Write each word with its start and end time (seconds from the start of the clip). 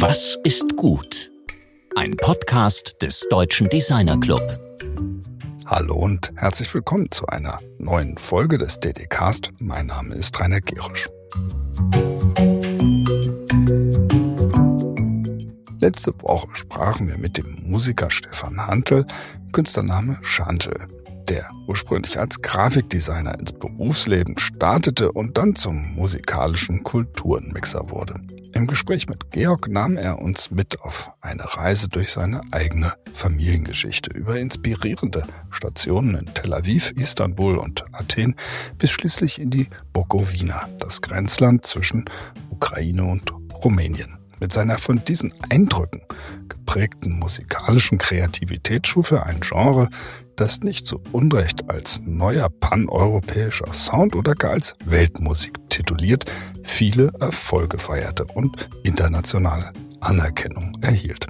Was 0.00 0.38
ist 0.44 0.78
gut? 0.78 1.30
Ein 1.94 2.16
Podcast 2.16 3.02
des 3.02 3.26
Deutschen 3.28 3.68
Designer 3.68 4.18
Club. 4.18 4.40
Hallo 5.66 5.94
und 5.94 6.32
herzlich 6.36 6.72
willkommen 6.72 7.10
zu 7.10 7.26
einer 7.26 7.60
neuen 7.76 8.16
Folge 8.16 8.56
des 8.56 8.80
DD-Cast. 8.80 9.52
Mein 9.60 9.88
Name 9.88 10.14
ist 10.14 10.40
Rainer 10.40 10.62
Gerisch. 10.62 11.06
Letzte 15.80 16.14
Woche 16.22 16.48
sprachen 16.54 17.06
wir 17.06 17.18
mit 17.18 17.36
dem 17.36 17.58
Musiker 17.66 18.10
Stefan 18.10 18.66
Hantel, 18.66 19.04
Künstlername 19.52 20.18
Chantel 20.22 20.86
der 21.30 21.48
ursprünglich 21.68 22.18
als 22.18 22.42
Grafikdesigner 22.42 23.38
ins 23.38 23.52
Berufsleben 23.52 24.36
startete 24.36 25.12
und 25.12 25.38
dann 25.38 25.54
zum 25.54 25.94
musikalischen 25.94 26.82
Kulturenmixer 26.82 27.88
wurde. 27.90 28.14
Im 28.60 28.66
Gespräch 28.66 29.08
mit 29.08 29.30
Georg 29.30 29.68
nahm 29.68 29.96
er 29.96 30.18
uns 30.18 30.50
mit 30.50 30.82
auf 30.82 31.12
eine 31.22 31.44
Reise 31.56 31.88
durch 31.88 32.12
seine 32.12 32.42
eigene 32.50 32.92
Familiengeschichte 33.10 34.10
über 34.10 34.38
inspirierende 34.38 35.24
Stationen 35.48 36.14
in 36.14 36.34
Tel 36.34 36.52
Aviv, 36.52 36.90
Istanbul 36.90 37.56
und 37.56 37.86
Athen 37.92 38.36
bis 38.76 38.90
schließlich 38.90 39.40
in 39.40 39.48
die 39.48 39.68
Bukowina, 39.94 40.68
das 40.78 41.00
Grenzland 41.00 41.64
zwischen 41.64 42.04
Ukraine 42.50 43.04
und 43.04 43.32
Rumänien. 43.64 44.19
Mit 44.40 44.52
seiner 44.52 44.78
von 44.78 45.04
diesen 45.04 45.32
Eindrücken 45.50 46.00
geprägten 46.48 47.18
musikalischen 47.18 47.98
Kreativität 47.98 48.86
schuf 48.86 49.10
er 49.10 49.26
ein 49.26 49.40
Genre, 49.40 49.90
das 50.34 50.60
nicht 50.60 50.86
zu 50.86 51.02
Unrecht 51.12 51.68
als 51.68 52.00
neuer 52.06 52.48
paneuropäischer 52.48 53.70
Sound 53.74 54.16
oder 54.16 54.34
gar 54.34 54.52
als 54.52 54.74
Weltmusik 54.86 55.58
tituliert, 55.68 56.24
viele 56.64 57.12
Erfolge 57.20 57.78
feierte 57.78 58.24
und 58.24 58.70
internationale 58.82 59.72
Anerkennung 60.00 60.72
erhielt. 60.80 61.26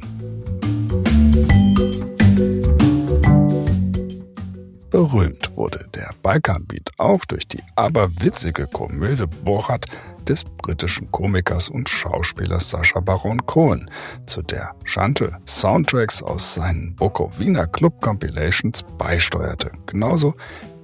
Berühmt 5.01 5.57
wurde 5.57 5.89
der 5.95 6.11
Balkanbeat 6.23 6.91
auch 6.99 7.25
durch 7.25 7.49
die 7.49 7.63
aberwitzige 7.75 8.67
Komödie 8.67 9.25
Borat 9.47 9.87
des 10.29 10.45
britischen 10.45 11.11
Komikers 11.11 11.71
und 11.71 11.89
Schauspielers 11.89 12.69
Sacha 12.69 13.01
Baron 13.01 13.47
Cohen, 13.47 13.91
zu 14.27 14.43
der 14.43 14.75
Chantal 14.85 15.39
Soundtracks 15.47 16.23
aus 16.23 16.53
seinen 16.53 16.95
Bukowina 16.97 17.65
Club 17.65 17.99
Compilations 18.03 18.85
beisteuerte. 18.99 19.73
Genauso 19.87 20.35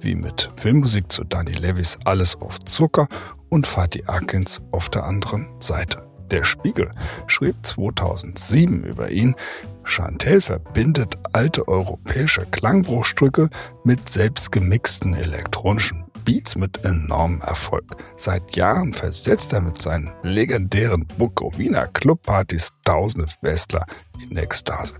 wie 0.01 0.15
mit 0.15 0.49
Filmmusik 0.55 1.11
zu 1.11 1.23
Danny 1.23 1.51
Levis 1.51 1.99
Alles 2.05 2.41
auf 2.41 2.57
Zucker 2.61 3.07
und 3.49 3.67
Fatih 3.67 4.03
Akins 4.07 4.63
auf 4.71 4.89
der 4.89 5.03
anderen 5.03 5.47
Seite. 5.59 6.07
Der 6.31 6.43
Spiegel 6.43 6.89
schrieb 7.27 7.55
2007 7.61 8.83
über 8.83 9.11
ihn, 9.11 9.35
Chantel 9.87 10.41
verbindet 10.41 11.17
alte 11.33 11.67
europäische 11.67 12.45
Klangbruchstücke 12.51 13.49
mit 13.83 14.07
selbstgemixten 14.07 15.13
elektronischen 15.15 16.03
Beats 16.25 16.57
mit 16.57 16.83
enormem 16.83 17.39
Erfolg. 17.41 17.85
Seit 18.17 18.57
Jahren 18.57 18.93
versetzt 18.93 19.53
er 19.53 19.61
mit 19.61 19.77
seinen 19.77 20.11
legendären 20.23 21.07
Bukowina 21.17 21.85
Clubpartys 21.85 22.69
tausende 22.83 23.27
Westler 23.41 23.85
in 24.19 24.35
Ekstase. 24.35 24.93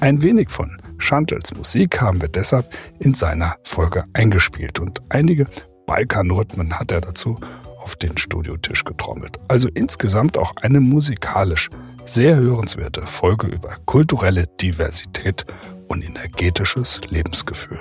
Ein 0.00 0.22
wenig 0.22 0.48
von 0.48 0.80
Chantels 0.96 1.54
Musik 1.54 2.00
haben 2.00 2.22
wir 2.22 2.28
deshalb 2.28 2.74
in 2.98 3.12
seiner 3.12 3.56
Folge 3.64 4.04
eingespielt 4.14 4.78
und 4.78 5.00
einige 5.10 5.46
Balkanrhythmen 5.86 6.78
hat 6.78 6.92
er 6.92 7.02
dazu 7.02 7.38
auf 7.82 7.96
den 7.96 8.16
Studiotisch 8.16 8.84
getrommelt. 8.84 9.38
Also 9.48 9.68
insgesamt 9.74 10.38
auch 10.38 10.52
eine 10.62 10.80
musikalisch 10.80 11.68
sehr 12.12 12.34
hörenswerte 12.34 13.02
Folge 13.06 13.46
über 13.46 13.76
kulturelle 13.86 14.48
Diversität 14.60 15.46
und 15.86 16.04
energetisches 16.04 17.00
Lebensgefühl. 17.08 17.78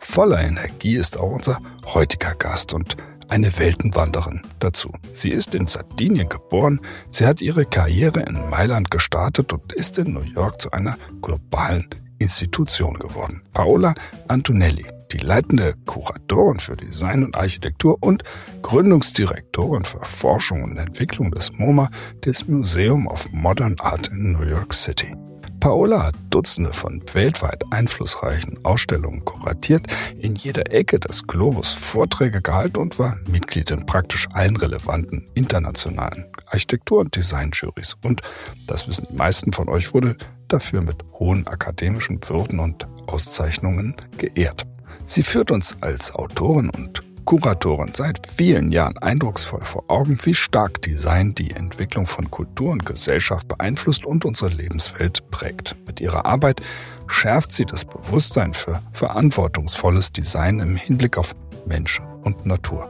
Voller 0.00 0.40
Energie 0.42 0.96
ist 0.96 1.16
auch 1.16 1.30
unser 1.30 1.60
heutiger 1.86 2.34
Gast 2.34 2.74
und 2.74 2.96
eine 3.28 3.56
Weltenwanderin 3.56 4.42
dazu. 4.58 4.90
Sie 5.12 5.30
ist 5.30 5.54
in 5.54 5.66
Sardinien 5.66 6.28
geboren, 6.28 6.80
sie 7.06 7.26
hat 7.26 7.40
ihre 7.40 7.66
Karriere 7.66 8.22
in 8.22 8.50
Mailand 8.50 8.90
gestartet 8.90 9.52
und 9.52 9.72
ist 9.72 10.00
in 10.00 10.14
New 10.14 10.24
York 10.34 10.60
zu 10.60 10.72
einer 10.72 10.98
globalen 11.22 11.88
Institution 12.18 12.94
geworden. 12.94 13.40
Paola 13.52 13.94
Antonelli, 14.26 14.84
die 15.12 15.18
leitende 15.18 15.74
Kuratorin 15.86 16.60
für 16.60 16.76
Design 16.76 17.24
und 17.24 17.36
Architektur 17.36 17.98
und 18.00 18.22
Gründungsdirektorin 18.62 19.84
für 19.84 20.04
Forschung 20.04 20.62
und 20.62 20.76
Entwicklung 20.76 21.30
des 21.30 21.52
MoMA, 21.52 21.90
des 22.24 22.46
Museum 22.48 23.06
of 23.06 23.30
Modern 23.32 23.76
Art 23.80 24.08
in 24.08 24.32
New 24.32 24.44
York 24.44 24.74
City. 24.74 25.14
Paola 25.60 26.04
hat 26.04 26.14
Dutzende 26.30 26.72
von 26.72 27.02
weltweit 27.12 27.62
einflussreichen 27.70 28.64
Ausstellungen 28.64 29.26
kuratiert, 29.26 29.86
in 30.16 30.34
jeder 30.34 30.72
Ecke 30.72 30.98
des 30.98 31.26
Globus 31.26 31.74
Vorträge 31.74 32.40
gehalten 32.40 32.78
und 32.78 32.98
war 32.98 33.18
Mitglied 33.30 33.70
in 33.70 33.84
praktisch 33.84 34.26
allen 34.32 34.56
relevanten 34.56 35.28
internationalen 35.34 36.24
Architektur- 36.46 37.00
und 37.00 37.14
Designjurys. 37.14 37.96
Und, 38.02 38.22
das 38.66 38.88
wissen 38.88 39.06
die 39.10 39.16
meisten 39.16 39.52
von 39.52 39.68
euch, 39.68 39.92
wurde 39.92 40.16
dafür 40.48 40.80
mit 40.80 40.96
hohen 41.18 41.46
akademischen 41.46 42.18
Würden 42.26 42.58
und 42.58 42.88
Auszeichnungen 43.06 43.94
geehrt. 44.16 44.66
Sie 45.10 45.24
führt 45.24 45.50
uns 45.50 45.76
als 45.80 46.14
Autorin 46.14 46.70
und 46.70 47.02
Kuratorin 47.24 47.92
seit 47.92 48.28
vielen 48.28 48.70
Jahren 48.70 48.96
eindrucksvoll 48.98 49.64
vor 49.64 49.82
Augen, 49.88 50.16
wie 50.22 50.36
stark 50.36 50.82
Design 50.82 51.34
die 51.34 51.50
Entwicklung 51.50 52.06
von 52.06 52.30
Kultur 52.30 52.70
und 52.70 52.86
Gesellschaft 52.86 53.48
beeinflusst 53.48 54.06
und 54.06 54.24
unsere 54.24 54.52
Lebenswelt 54.52 55.28
prägt. 55.32 55.74
Mit 55.84 56.00
ihrer 56.00 56.26
Arbeit 56.26 56.60
schärft 57.08 57.50
sie 57.50 57.64
das 57.64 57.84
Bewusstsein 57.84 58.54
für 58.54 58.80
verantwortungsvolles 58.92 60.12
Design 60.12 60.60
im 60.60 60.76
Hinblick 60.76 61.18
auf 61.18 61.34
Menschen 61.66 62.04
und 62.22 62.46
Natur. 62.46 62.88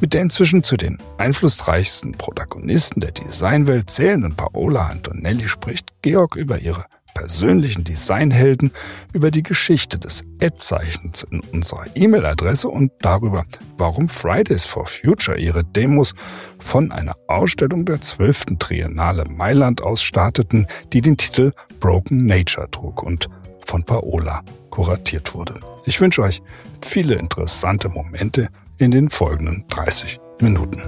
Mit 0.00 0.14
der 0.14 0.22
inzwischen 0.22 0.64
zu 0.64 0.76
den 0.76 0.98
einflussreichsten 1.18 2.10
Protagonisten 2.10 2.98
der 2.98 3.12
Designwelt 3.12 3.88
zählenden 3.88 4.34
Paola 4.34 4.88
Antonelli 4.88 5.46
spricht 5.46 5.90
Georg 6.02 6.34
über 6.34 6.58
ihre 6.58 6.86
persönlichen 7.22 7.84
Designhelden, 7.84 8.72
über 9.12 9.30
die 9.30 9.44
Geschichte 9.44 9.96
des 9.96 10.24
Ad-Zeichens 10.40 11.24
in 11.30 11.38
unserer 11.52 11.84
E-Mail-Adresse 11.94 12.68
und 12.68 12.90
darüber, 13.00 13.44
warum 13.78 14.08
Fridays 14.08 14.64
for 14.64 14.86
Future 14.86 15.38
ihre 15.38 15.62
Demos 15.62 16.14
von 16.58 16.90
einer 16.90 17.14
Ausstellung 17.28 17.84
der 17.84 18.00
12. 18.00 18.58
Triennale 18.58 19.24
Mailand 19.26 19.82
aus 19.82 20.02
starteten, 20.02 20.66
die 20.92 21.00
den 21.00 21.16
Titel 21.16 21.52
Broken 21.78 22.26
Nature 22.26 22.68
trug 22.68 23.04
und 23.04 23.28
von 23.64 23.84
Paola 23.84 24.42
kuratiert 24.70 25.32
wurde. 25.32 25.60
Ich 25.86 26.00
wünsche 26.00 26.22
euch 26.22 26.42
viele 26.84 27.14
interessante 27.14 27.88
Momente 27.88 28.48
in 28.78 28.90
den 28.90 29.10
folgenden 29.10 29.64
30 29.68 30.18
Minuten. 30.40 30.82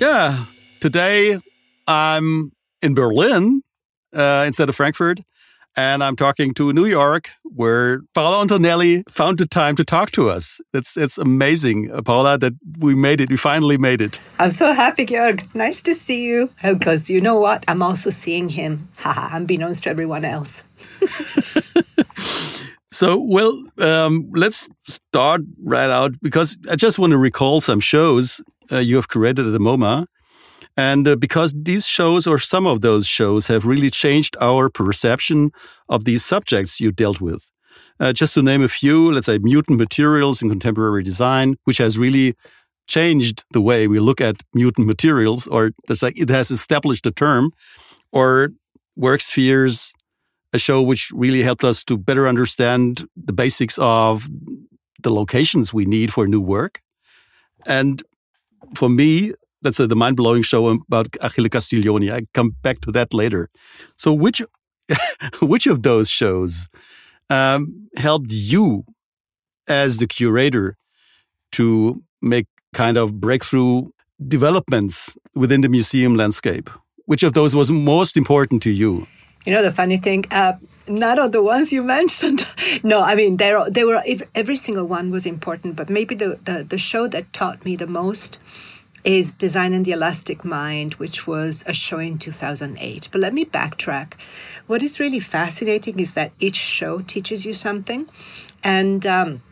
Yeah, 0.00 0.46
today 0.78 1.40
I'm 1.86 2.52
in 2.80 2.94
Berlin 2.94 3.62
uh, 4.14 4.44
instead 4.46 4.68
of 4.68 4.76
Frankfurt. 4.76 5.20
And 5.74 6.04
I'm 6.04 6.16
talking 6.16 6.52
to 6.54 6.70
New 6.74 6.84
York, 6.84 7.30
where 7.44 8.02
Paola 8.12 8.42
Antonelli 8.42 9.04
found 9.08 9.38
the 9.38 9.46
time 9.46 9.74
to 9.76 9.84
talk 9.84 10.10
to 10.10 10.28
us. 10.28 10.60
It's 10.74 10.98
it's 10.98 11.16
amazing, 11.16 11.90
uh, 11.90 12.02
Paola, 12.02 12.36
that 12.36 12.52
we 12.78 12.94
made 12.94 13.22
it. 13.22 13.30
We 13.30 13.38
finally 13.38 13.78
made 13.78 14.02
it. 14.02 14.20
I'm 14.38 14.50
so 14.50 14.74
happy, 14.74 15.06
Georg. 15.06 15.42
Nice 15.54 15.80
to 15.82 15.94
see 15.94 16.24
you. 16.24 16.50
Because 16.62 17.08
you 17.08 17.22
know 17.22 17.40
what? 17.40 17.64
I'm 17.68 17.82
also 17.82 18.10
seeing 18.10 18.50
him. 18.50 18.88
Haha, 18.98 19.34
unbeknownst 19.34 19.84
to 19.84 19.90
everyone 19.90 20.26
else. 20.26 20.64
so, 22.92 23.24
well, 23.26 23.58
um, 23.80 24.30
let's 24.34 24.68
start 24.84 25.40
right 25.64 25.88
out 25.88 26.20
because 26.20 26.58
I 26.70 26.76
just 26.76 26.98
want 26.98 27.12
to 27.12 27.18
recall 27.18 27.62
some 27.62 27.80
shows 27.80 28.42
uh, 28.70 28.76
you 28.76 28.96
have 28.96 29.08
created 29.08 29.46
at 29.46 29.52
the 29.52 29.58
MoMA. 29.58 30.06
And 30.76 31.06
uh, 31.06 31.16
because 31.16 31.54
these 31.56 31.86
shows 31.86 32.26
or 32.26 32.38
some 32.38 32.66
of 32.66 32.80
those 32.80 33.06
shows 33.06 33.46
have 33.48 33.66
really 33.66 33.90
changed 33.90 34.36
our 34.40 34.70
perception 34.70 35.50
of 35.88 36.04
these 36.04 36.24
subjects 36.24 36.80
you 36.80 36.92
dealt 36.92 37.20
with. 37.20 37.50
Uh, 38.00 38.12
just 38.12 38.34
to 38.34 38.42
name 38.42 38.62
a 38.62 38.68
few, 38.68 39.12
let's 39.12 39.26
say 39.26 39.38
mutant 39.38 39.78
materials 39.78 40.42
in 40.42 40.48
contemporary 40.48 41.02
design, 41.02 41.56
which 41.64 41.78
has 41.78 41.98
really 41.98 42.34
changed 42.88 43.44
the 43.52 43.60
way 43.60 43.86
we 43.86 44.00
look 44.00 44.20
at 44.20 44.36
mutant 44.54 44.86
materials, 44.86 45.46
or 45.46 45.70
it 45.88 46.28
has 46.28 46.50
established 46.50 47.06
a 47.06 47.12
term, 47.12 47.52
or 48.10 48.48
work 48.96 49.20
spheres, 49.20 49.92
a 50.52 50.58
show 50.58 50.82
which 50.82 51.10
really 51.14 51.42
helped 51.42 51.64
us 51.64 51.84
to 51.84 51.96
better 51.96 52.26
understand 52.26 53.06
the 53.16 53.32
basics 53.32 53.78
of 53.78 54.28
the 55.02 55.10
locations 55.10 55.72
we 55.72 55.84
need 55.84 56.12
for 56.12 56.26
new 56.26 56.40
work. 56.40 56.80
And 57.66 58.02
for 58.74 58.88
me, 58.88 59.32
that's 59.62 59.80
a, 59.80 59.86
the 59.86 59.96
mind 59.96 60.16
blowing 60.16 60.42
show 60.42 60.68
about 60.68 61.08
Achille 61.20 61.48
Castiglioni. 61.48 62.12
I 62.12 62.26
come 62.34 62.56
back 62.62 62.80
to 62.80 62.92
that 62.92 63.14
later. 63.14 63.48
So, 63.96 64.12
which 64.12 64.42
which 65.40 65.66
of 65.66 65.82
those 65.82 66.10
shows 66.10 66.68
um, 67.30 67.88
helped 67.96 68.32
you 68.32 68.84
as 69.68 69.98
the 69.98 70.06
curator 70.06 70.76
to 71.52 72.02
make 72.20 72.46
kind 72.74 72.96
of 72.96 73.20
breakthrough 73.20 73.88
developments 74.26 75.16
within 75.34 75.60
the 75.60 75.68
museum 75.68 76.16
landscape? 76.16 76.68
Which 77.06 77.22
of 77.22 77.32
those 77.32 77.54
was 77.54 77.70
most 77.70 78.16
important 78.16 78.62
to 78.62 78.70
you? 78.70 79.06
You 79.44 79.52
know 79.52 79.62
the 79.62 79.72
funny 79.72 79.96
thing, 79.96 80.24
uh, 80.30 80.52
none 80.86 81.18
of 81.18 81.32
the 81.32 81.42
ones 81.42 81.72
you 81.72 81.82
mentioned. 81.98 82.46
no, 82.82 83.02
I 83.02 83.14
mean 83.14 83.36
they 83.36 83.56
they 83.70 83.84
were 83.84 84.02
every 84.34 84.56
single 84.56 84.86
one 84.86 85.10
was 85.10 85.26
important, 85.26 85.76
but 85.76 85.88
maybe 85.90 86.14
the, 86.14 86.38
the 86.44 86.64
the 86.64 86.78
show 86.78 87.08
that 87.08 87.32
taught 87.32 87.64
me 87.64 87.76
the 87.76 87.86
most 87.86 88.38
is 89.04 89.32
Design 89.32 89.72
and 89.72 89.84
the 89.84 89.92
Elastic 89.92 90.44
Mind, 90.44 90.94
which 90.94 91.26
was 91.26 91.64
a 91.66 91.72
show 91.72 91.98
in 91.98 92.18
2008. 92.18 93.08
But 93.10 93.20
let 93.20 93.34
me 93.34 93.44
backtrack. 93.44 94.14
What 94.66 94.82
is 94.82 95.00
really 95.00 95.20
fascinating 95.20 95.98
is 95.98 96.14
that 96.14 96.32
each 96.38 96.56
show 96.56 97.00
teaches 97.00 97.44
you 97.44 97.54
something, 97.54 98.08
and 98.62 99.04
um, 99.06 99.42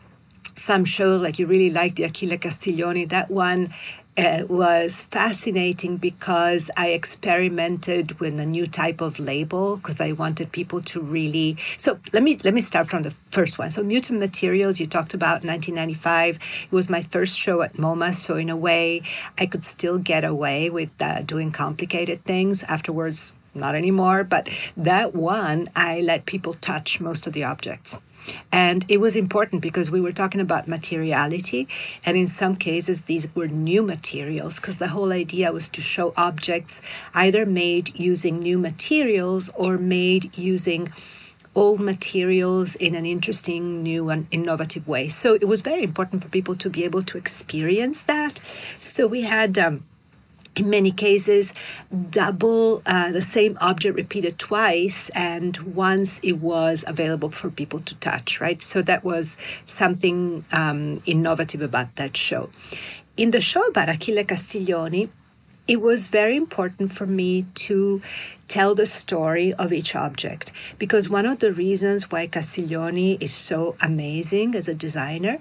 some 0.55 0.85
shows 0.85 1.21
like 1.21 1.39
you 1.39 1.47
really 1.47 1.69
like 1.69 1.95
the 1.95 2.03
Achille 2.03 2.37
Castiglioni. 2.37 3.07
That 3.09 3.29
one 3.29 3.73
uh, 4.17 4.43
was 4.47 5.05
fascinating 5.05 5.97
because 5.97 6.69
I 6.75 6.89
experimented 6.89 8.19
with 8.19 8.39
a 8.39 8.45
new 8.45 8.67
type 8.67 9.01
of 9.01 9.19
label 9.19 9.77
because 9.77 10.01
I 10.01 10.11
wanted 10.11 10.51
people 10.51 10.81
to 10.83 11.01
really. 11.01 11.55
So 11.77 11.99
let 12.13 12.23
me 12.23 12.37
let 12.43 12.53
me 12.53 12.61
start 12.61 12.87
from 12.87 13.03
the 13.03 13.11
first 13.31 13.57
one. 13.57 13.69
So 13.69 13.83
Mutant 13.83 14.19
Materials, 14.19 14.79
you 14.79 14.87
talked 14.87 15.13
about 15.13 15.43
1995. 15.43 16.39
It 16.65 16.75
was 16.75 16.89
my 16.89 17.01
first 17.01 17.37
show 17.37 17.61
at 17.61 17.73
MoMA, 17.73 18.13
so 18.13 18.35
in 18.35 18.49
a 18.49 18.57
way, 18.57 19.01
I 19.39 19.45
could 19.45 19.63
still 19.63 19.97
get 19.97 20.23
away 20.23 20.69
with 20.69 20.91
uh, 21.01 21.21
doing 21.21 21.51
complicated 21.51 22.21
things. 22.23 22.63
Afterwards, 22.63 23.33
not 23.53 23.75
anymore. 23.75 24.23
But 24.23 24.49
that 24.77 25.15
one, 25.15 25.67
I 25.75 26.01
let 26.01 26.25
people 26.25 26.53
touch 26.55 26.99
most 26.99 27.27
of 27.27 27.33
the 27.33 27.43
objects. 27.43 27.99
And 28.51 28.85
it 28.87 28.99
was 28.99 29.15
important 29.15 29.61
because 29.61 29.91
we 29.91 30.01
were 30.01 30.11
talking 30.11 30.41
about 30.41 30.67
materiality. 30.67 31.67
And 32.05 32.17
in 32.17 32.27
some 32.27 32.55
cases, 32.55 33.03
these 33.03 33.33
were 33.35 33.47
new 33.47 33.81
materials 33.81 34.59
because 34.59 34.77
the 34.77 34.89
whole 34.89 35.11
idea 35.11 35.51
was 35.51 35.69
to 35.69 35.81
show 35.81 36.13
objects 36.17 36.81
either 37.13 37.45
made 37.45 37.99
using 37.99 38.39
new 38.39 38.57
materials 38.57 39.49
or 39.55 39.77
made 39.77 40.37
using 40.37 40.91
old 41.53 41.81
materials 41.81 42.75
in 42.75 42.95
an 42.95 43.05
interesting, 43.05 43.83
new, 43.83 44.09
and 44.09 44.27
innovative 44.31 44.87
way. 44.87 45.07
So 45.07 45.33
it 45.33 45.47
was 45.47 45.61
very 45.61 45.83
important 45.83 46.23
for 46.23 46.29
people 46.29 46.55
to 46.55 46.69
be 46.69 46.85
able 46.85 47.03
to 47.03 47.17
experience 47.17 48.03
that. 48.03 48.39
So 48.45 49.07
we 49.07 49.23
had. 49.23 49.57
Um, 49.57 49.83
in 50.55 50.69
many 50.69 50.91
cases, 50.91 51.53
double 52.09 52.81
uh, 52.85 53.11
the 53.11 53.21
same 53.21 53.57
object 53.61 53.95
repeated 53.95 54.37
twice, 54.37 55.09
and 55.09 55.57
once 55.75 56.19
it 56.19 56.39
was 56.39 56.83
available 56.87 57.29
for 57.29 57.49
people 57.49 57.79
to 57.79 57.95
touch, 57.95 58.41
right? 58.41 58.61
So 58.61 58.81
that 58.81 59.03
was 59.03 59.37
something 59.65 60.43
um, 60.51 61.01
innovative 61.05 61.61
about 61.61 61.95
that 61.95 62.17
show. 62.17 62.49
In 63.15 63.31
the 63.31 63.41
show 63.41 63.65
about 63.67 63.89
Achille 63.89 64.23
Castiglioni, 64.23 65.09
it 65.67 65.79
was 65.79 66.07
very 66.07 66.35
important 66.35 66.91
for 66.91 67.05
me 67.05 67.45
to 67.53 68.01
tell 68.47 68.75
the 68.75 68.85
story 68.85 69.53
of 69.53 69.71
each 69.71 69.95
object 69.95 70.51
because 70.77 71.09
one 71.09 71.25
of 71.25 71.39
the 71.39 71.53
reasons 71.53 72.11
why 72.11 72.27
Castiglioni 72.27 73.21
is 73.21 73.33
so 73.33 73.75
amazing 73.81 74.55
as 74.55 74.67
a 74.67 74.73
designer 74.73 75.37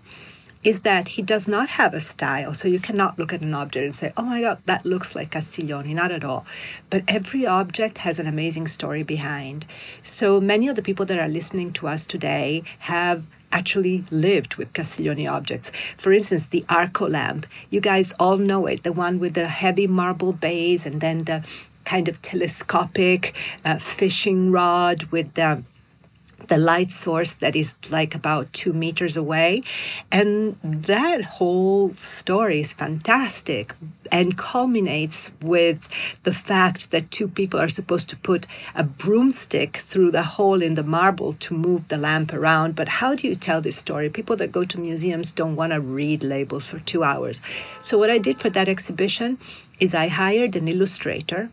is 0.63 0.83
that 0.83 1.09
he 1.09 1.23
does 1.23 1.49
not 1.49 1.71
have 1.71 1.95
a 1.95 2.01
style. 2.01 2.53
So 2.55 2.69
you 2.69 2.79
cannot 2.79 3.19
look 3.19 3.33
at 3.33 3.41
an 3.41 3.55
object 3.55 3.85
and 3.85 3.95
say, 3.95 4.13
oh 4.17 4.25
my 4.25 4.43
God, 4.43 4.59
that 4.67 4.85
looks 4.85 5.15
like 5.15 5.31
Castiglioni. 5.31 5.95
Not 5.95 6.11
at 6.11 6.25
all. 6.25 6.47
But 6.91 7.03
every 7.09 7.47
object 7.47 7.99
has 7.99 8.19
an 8.19 8.27
amazing 8.27 8.69
story 8.69 9.03
behind. 9.03 9.65
So 10.03 10.41
many 10.41 10.69
of 10.69 10.77
the 10.77 10.83
people 10.83 11.07
that 11.07 11.19
are 11.19 11.29
listening 11.29 11.73
to 11.75 11.89
us 11.89 12.05
today 12.07 12.63
have 12.81 13.25
actually 13.53 14.05
lived 14.11 14.57
with 14.57 14.73
Castiglioni 14.73 15.31
objects. 15.31 15.71
For 15.97 16.13
instance, 16.13 16.47
the 16.47 16.65
Arco 16.69 17.09
lamp. 17.09 17.47
You 17.71 17.81
guys 17.81 18.13
all 18.21 18.37
know 18.37 18.67
it, 18.67 18.83
the 18.83 18.93
one 18.93 19.19
with 19.19 19.35
the 19.35 19.49
heavy 19.49 19.87
marble 19.87 20.33
base 20.33 20.87
and 20.87 21.01
then 21.01 21.25
the 21.25 21.45
kind 21.85 22.09
of 22.09 22.23
telescopic 22.23 23.37
uh, 23.65 23.77
fishing 23.77 24.53
rod 24.53 25.05
with 25.05 25.35
the 25.35 25.65
the 26.51 26.59
light 26.59 26.91
source 26.91 27.35
that 27.37 27.55
is 27.55 27.77
like 27.93 28.15
about 28.15 28.53
two 28.53 28.73
meters 28.73 29.17
away. 29.17 29.63
And 30.11 30.57
that 30.63 31.23
whole 31.23 31.95
story 31.95 32.59
is 32.61 32.73
fantastic 32.75 33.73
and 34.11 34.37
culminates 34.37 35.31
with 35.41 35.89
the 36.25 36.33
fact 36.33 36.91
that 36.91 37.13
two 37.13 37.29
people 37.29 37.61
are 37.61 37.69
supposed 37.69 38.11
to 38.11 38.17
put 38.17 38.47
a 38.75 38.83
broomstick 38.83 39.77
through 39.77 40.11
the 40.11 40.25
hole 40.25 40.61
in 40.61 40.75
the 40.75 40.83
marble 40.83 41.35
to 41.35 41.55
move 41.55 41.87
the 41.87 41.97
lamp 41.97 42.35
around. 42.35 42.75
But 42.75 42.89
how 42.89 43.15
do 43.15 43.29
you 43.29 43.37
tell 43.37 43.61
this 43.61 43.77
story? 43.77 44.11
People 44.11 44.35
that 44.37 44.51
go 44.51 44.65
to 44.65 44.81
museums 44.81 45.31
don't 45.31 45.55
want 45.55 45.73
to 45.73 45.81
read 45.81 46.25
labels 46.25 46.67
for 46.67 46.81
two 46.81 47.05
hours. 47.05 47.41
So, 47.81 47.97
what 47.97 48.11
I 48.11 48.19
did 48.19 48.39
for 48.39 48.51
that 48.51 48.69
exhibition 48.69 49.39
is 49.79 49.95
I 49.95 50.09
hired 50.09 50.57
an 50.57 50.67
illustrator. 50.67 51.51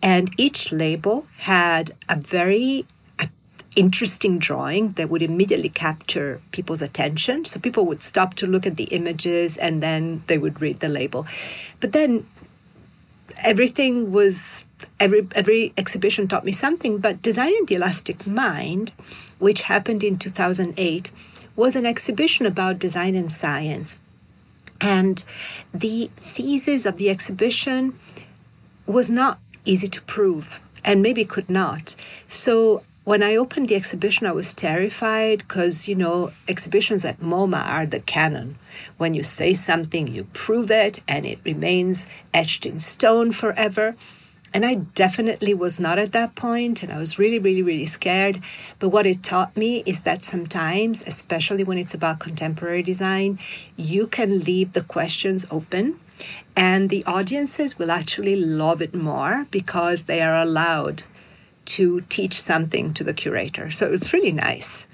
And 0.00 0.30
each 0.36 0.70
label 0.70 1.26
had 1.38 1.90
a 2.08 2.14
very 2.14 2.84
interesting 3.78 4.40
drawing 4.40 4.92
that 4.92 5.08
would 5.08 5.22
immediately 5.22 5.68
capture 5.68 6.40
people's 6.50 6.82
attention. 6.82 7.44
So 7.44 7.60
people 7.60 7.86
would 7.86 8.02
stop 8.02 8.34
to 8.34 8.46
look 8.46 8.66
at 8.66 8.76
the 8.76 8.84
images 8.84 9.56
and 9.56 9.80
then 9.80 10.24
they 10.26 10.36
would 10.36 10.60
read 10.60 10.80
the 10.80 10.88
label. 10.88 11.26
But 11.80 11.92
then 11.92 12.26
everything 13.44 14.10
was 14.10 14.64
every 14.98 15.28
every 15.34 15.72
exhibition 15.76 16.26
taught 16.26 16.44
me 16.44 16.52
something, 16.52 16.98
but 16.98 17.22
Design 17.22 17.52
and 17.56 17.68
the 17.68 17.76
Elastic 17.76 18.26
Mind, 18.26 18.92
which 19.38 19.62
happened 19.62 20.02
in 20.02 20.18
2008, 20.18 21.12
was 21.54 21.76
an 21.76 21.86
exhibition 21.86 22.46
about 22.46 22.80
design 22.80 23.14
and 23.14 23.30
science. 23.30 23.98
And 24.80 25.24
the 25.72 26.10
thesis 26.16 26.84
of 26.84 26.98
the 26.98 27.10
exhibition 27.10 27.98
was 28.86 29.08
not 29.08 29.38
easy 29.64 29.88
to 29.88 30.02
prove 30.02 30.60
and 30.84 31.02
maybe 31.02 31.24
could 31.24 31.50
not. 31.50 31.94
So 32.26 32.82
when 33.08 33.22
I 33.22 33.36
opened 33.36 33.70
the 33.70 33.74
exhibition, 33.74 34.26
I 34.26 34.32
was 34.32 34.52
terrified 34.52 35.38
because, 35.38 35.88
you 35.88 35.94
know, 35.94 36.30
exhibitions 36.46 37.06
at 37.06 37.20
MoMA 37.20 37.66
are 37.66 37.86
the 37.86 38.00
canon. 38.00 38.56
When 38.98 39.14
you 39.14 39.22
say 39.22 39.54
something, 39.54 40.06
you 40.06 40.24
prove 40.34 40.70
it, 40.70 41.00
and 41.08 41.24
it 41.24 41.38
remains 41.42 42.10
etched 42.34 42.66
in 42.66 42.80
stone 42.80 43.32
forever. 43.32 43.96
And 44.52 44.62
I 44.62 44.74
definitely 44.94 45.54
was 45.54 45.80
not 45.80 45.98
at 45.98 46.12
that 46.12 46.34
point, 46.34 46.82
and 46.82 46.92
I 46.92 46.98
was 46.98 47.18
really, 47.18 47.38
really, 47.38 47.62
really 47.62 47.86
scared. 47.86 48.42
But 48.78 48.90
what 48.90 49.06
it 49.06 49.22
taught 49.22 49.56
me 49.56 49.82
is 49.86 50.02
that 50.02 50.22
sometimes, 50.22 51.02
especially 51.06 51.64
when 51.64 51.78
it's 51.78 51.94
about 51.94 52.18
contemporary 52.18 52.82
design, 52.82 53.38
you 53.78 54.06
can 54.06 54.40
leave 54.40 54.74
the 54.74 54.82
questions 54.82 55.46
open, 55.50 55.98
and 56.54 56.90
the 56.90 57.04
audiences 57.06 57.78
will 57.78 57.90
actually 57.90 58.36
love 58.36 58.82
it 58.82 58.92
more 58.94 59.46
because 59.50 60.02
they 60.02 60.20
are 60.20 60.36
allowed 60.36 61.04
to 61.76 62.00
teach 62.02 62.40
something 62.40 62.94
to 62.94 63.04
the 63.04 63.12
curator. 63.12 63.70
So 63.70 63.92
it's 63.92 64.12
really 64.12 64.32
nice. 64.32 64.88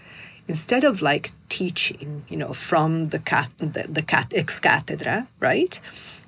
Instead 0.49 0.85
of 0.85 1.03
like 1.03 1.31
teaching, 1.49 2.25
you 2.29 2.37
know, 2.37 2.53
from 2.53 3.09
the 3.09 3.19
cat, 3.19 3.49
the, 3.59 3.85
the 3.89 4.03
cat 4.03 4.33
ex 4.35 4.59
cathedra, 4.59 5.27
right? 5.41 5.81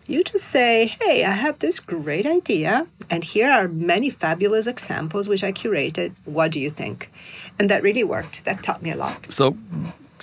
You 0.06 0.22
just 0.22 0.44
say, 0.44 0.86
hey, 0.86 1.24
I 1.24 1.32
have 1.32 1.58
this 1.58 1.80
great 1.80 2.26
idea, 2.26 2.86
and 3.10 3.24
here 3.24 3.50
are 3.50 3.66
many 3.66 4.08
fabulous 4.08 4.68
examples 4.68 5.28
which 5.28 5.42
I 5.42 5.50
curated. 5.50 6.12
What 6.24 6.52
do 6.52 6.60
you 6.60 6.70
think? 6.70 7.10
And 7.58 7.68
that 7.70 7.82
really 7.82 8.04
worked. 8.04 8.44
That 8.44 8.62
taught 8.62 8.82
me 8.82 8.92
a 8.92 8.96
lot. 8.96 9.32
So, 9.32 9.56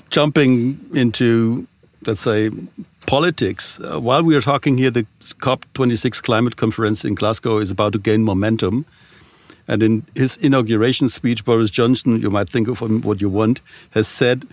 jumping 0.09 0.79
into, 0.93 1.67
let's 2.07 2.21
say, 2.21 2.49
politics, 3.07 3.81
uh, 3.81 3.99
while 3.99 4.23
we 4.23 4.37
are 4.37 4.41
talking 4.41 4.77
here, 4.77 4.89
the 4.89 5.05
COP26 5.19 6.23
climate 6.23 6.55
conference 6.55 7.03
in 7.03 7.13
Glasgow 7.13 7.57
is 7.57 7.69
about 7.69 7.91
to 7.91 7.99
gain 7.99 8.23
momentum. 8.23 8.85
And 9.67 9.81
in 9.81 10.03
his 10.15 10.37
inauguration 10.37 11.09
speech, 11.09 11.45
Boris 11.45 11.71
Johnson, 11.71 12.19
you 12.19 12.29
might 12.29 12.49
think 12.49 12.67
of 12.67 12.79
him 12.79 13.01
what 13.01 13.21
you 13.21 13.29
want, 13.29 13.61
has 13.91 14.07
said 14.07 14.45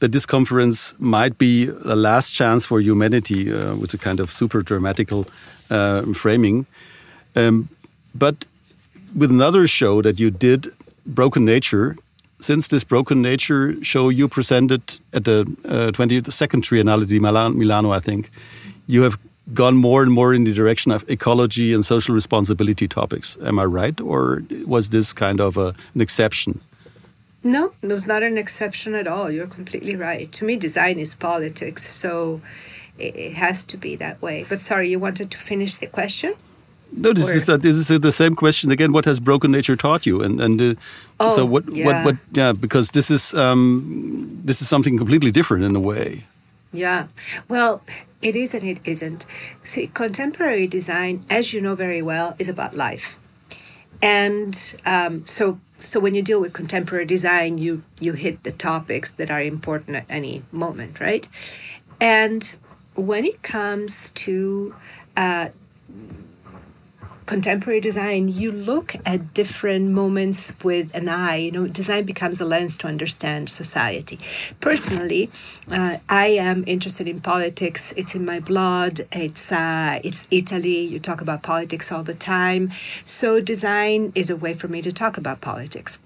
that 0.00 0.12
this 0.12 0.26
conference 0.26 0.94
might 0.98 1.38
be 1.38 1.66
the 1.66 1.96
last 1.96 2.32
chance 2.32 2.66
for 2.66 2.80
humanity, 2.80 3.52
uh, 3.52 3.74
with 3.76 3.94
a 3.94 3.98
kind 3.98 4.20
of 4.20 4.30
super 4.30 4.62
dramatical 4.62 5.26
uh, 5.70 6.02
framing. 6.12 6.66
Um, 7.34 7.68
but 8.14 8.44
with 9.14 9.30
another 9.30 9.66
show 9.66 10.02
that 10.02 10.20
you 10.20 10.30
did, 10.30 10.68
Broken 11.06 11.44
Nature, 11.44 11.96
since 12.40 12.68
this 12.68 12.84
Broken 12.84 13.22
Nature 13.22 13.82
show 13.82 14.10
you 14.10 14.28
presented 14.28 14.82
at 15.14 15.24
the 15.24 15.40
uh, 15.64 15.90
22nd 15.92 16.62
Triennale 16.62 17.06
di 17.06 17.18
Milano, 17.18 17.92
I 17.92 18.00
think, 18.00 18.30
you 18.86 19.02
have 19.02 19.18
gone 19.54 19.76
more 19.76 20.02
and 20.02 20.12
more 20.12 20.34
in 20.34 20.44
the 20.44 20.52
direction 20.52 20.92
of 20.92 21.08
ecology 21.08 21.72
and 21.72 21.84
social 21.84 22.14
responsibility 22.14 22.88
topics. 22.88 23.38
Am 23.42 23.58
I 23.58 23.64
right? 23.64 24.00
Or 24.00 24.42
was 24.66 24.90
this 24.90 25.12
kind 25.12 25.40
of 25.40 25.56
a, 25.56 25.74
an 25.94 26.00
exception? 26.00 26.60
No, 27.44 27.72
it 27.82 27.92
was 27.92 28.06
not 28.06 28.22
an 28.22 28.36
exception 28.38 28.94
at 28.94 29.06
all. 29.06 29.30
You're 29.30 29.46
completely 29.46 29.94
right. 29.94 30.30
To 30.32 30.44
me, 30.44 30.56
design 30.56 30.98
is 30.98 31.14
politics, 31.14 31.84
so 31.84 32.40
it 32.98 33.34
has 33.34 33.64
to 33.66 33.76
be 33.76 33.94
that 33.96 34.20
way. 34.20 34.44
But 34.48 34.60
sorry, 34.60 34.90
you 34.90 34.98
wanted 34.98 35.30
to 35.30 35.38
finish 35.38 35.74
the 35.74 35.86
question? 35.86 36.34
No, 36.92 37.12
this 37.12 37.28
is 37.28 37.48
uh, 37.48 37.56
this 37.56 37.90
is 37.90 38.00
the 38.00 38.12
same 38.12 38.36
question 38.36 38.70
again. 38.70 38.92
What 38.92 39.04
has 39.04 39.20
broken 39.20 39.50
nature 39.50 39.76
taught 39.76 40.06
you? 40.06 40.22
And 40.22 40.40
and 40.40 40.60
uh, 40.60 40.74
oh, 41.20 41.30
so 41.30 41.44
what 41.44 41.64
yeah. 41.70 41.86
what 41.86 42.04
what 42.04 42.16
yeah 42.32 42.52
because 42.52 42.90
this 42.90 43.10
is 43.10 43.34
um, 43.34 44.40
this 44.44 44.62
is 44.62 44.68
something 44.68 44.96
completely 44.96 45.30
different 45.30 45.64
in 45.64 45.76
a 45.76 45.80
way. 45.80 46.24
Yeah, 46.76 47.06
well, 47.48 47.82
it 48.22 48.36
is 48.36 48.54
and 48.54 48.64
it 48.64 48.78
isn't. 48.84 49.26
See, 49.64 49.86
contemporary 49.88 50.66
design, 50.66 51.24
as 51.30 51.52
you 51.52 51.60
know 51.60 51.74
very 51.74 52.02
well, 52.02 52.34
is 52.38 52.48
about 52.48 52.76
life, 52.76 53.18
and 54.02 54.54
um, 54.84 55.24
so 55.24 55.58
so 55.76 56.00
when 56.00 56.14
you 56.14 56.22
deal 56.22 56.40
with 56.40 56.52
contemporary 56.52 57.06
design, 57.06 57.58
you 57.58 57.82
you 58.00 58.12
hit 58.12 58.42
the 58.42 58.52
topics 58.52 59.12
that 59.12 59.30
are 59.30 59.42
important 59.42 59.96
at 59.96 60.06
any 60.08 60.42
moment, 60.52 61.00
right? 61.00 61.26
And 62.00 62.54
when 62.94 63.24
it 63.24 63.42
comes 63.42 64.12
to 64.12 64.74
uh, 65.16 65.48
contemporary 67.26 67.80
design, 67.80 68.28
you 68.28 68.52
look 68.52 68.94
at 69.04 69.34
different 69.34 69.90
moments 69.90 70.54
with 70.62 70.94
an 70.94 71.08
eye. 71.08 71.36
You 71.36 71.52
know, 71.52 71.66
design 71.66 72.04
becomes 72.04 72.40
a 72.40 72.44
lens 72.44 72.78
to 72.78 72.86
understand 72.86 73.50
society. 73.50 74.18
Personally, 74.60 75.28
uh, 75.70 75.98
I 76.08 76.28
am 76.28 76.64
interested 76.66 77.08
in 77.08 77.20
politics. 77.20 77.92
It's 77.96 78.14
in 78.14 78.24
my 78.24 78.40
blood. 78.40 79.00
It's 79.12 79.52
uh, 79.52 80.00
it's 80.04 80.26
Italy. 80.30 80.80
You 80.80 81.00
talk 81.00 81.20
about 81.20 81.42
politics 81.42 81.92
all 81.92 82.04
the 82.04 82.14
time. 82.14 82.70
So 83.04 83.40
design 83.40 84.12
is 84.14 84.30
a 84.30 84.36
way 84.36 84.54
for 84.54 84.68
me 84.68 84.80
to 84.82 84.92
talk 84.92 85.18
about 85.18 85.40
politics 85.40 85.98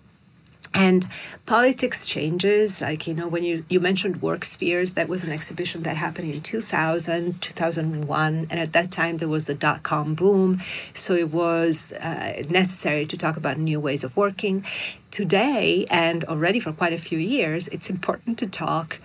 and 0.73 1.07
politics 1.47 2.07
changes 2.07 2.81
like 2.81 3.07
you 3.07 3.15
know 3.15 3.27
when 3.27 3.43
you, 3.43 3.65
you 3.69 3.81
mentioned 3.81 4.23
work 4.23 4.45
spheres 4.45 4.95
that 4.95 5.09
was 5.09 5.25
an 5.25 5.33
exhibition 5.33 5.83
that 5.83 5.97
happened 5.97 6.33
in 6.33 6.41
2000 6.41 7.41
2001 7.41 8.47
and 8.51 8.61
at 8.61 8.73
that 8.73 8.91
time 8.91 9.17
there 9.17 9.29
was 9.29 9.47
the 9.47 9.55
dot-com 9.55 10.15
boom 10.15 10.61
so 10.95 11.15
it 11.15 11.31
was 11.31 11.93
uh, 11.95 12.43
necessary 12.49 13.05
to 13.07 13.17
talk 13.17 13.37
about 13.37 13.59
new 13.59 13.81
ways 13.81 14.05
of 14.05 14.17
working. 14.17 14.65
Today 15.11 15.87
and 15.91 16.25
already 16.25 16.61
for 16.61 16.73
quite 16.73 16.93
a 16.93 16.99
few 16.99 17.19
years 17.19 17.67
it's 17.69 17.91
important 17.91 18.39
to 18.39 18.47
talk 18.47 19.01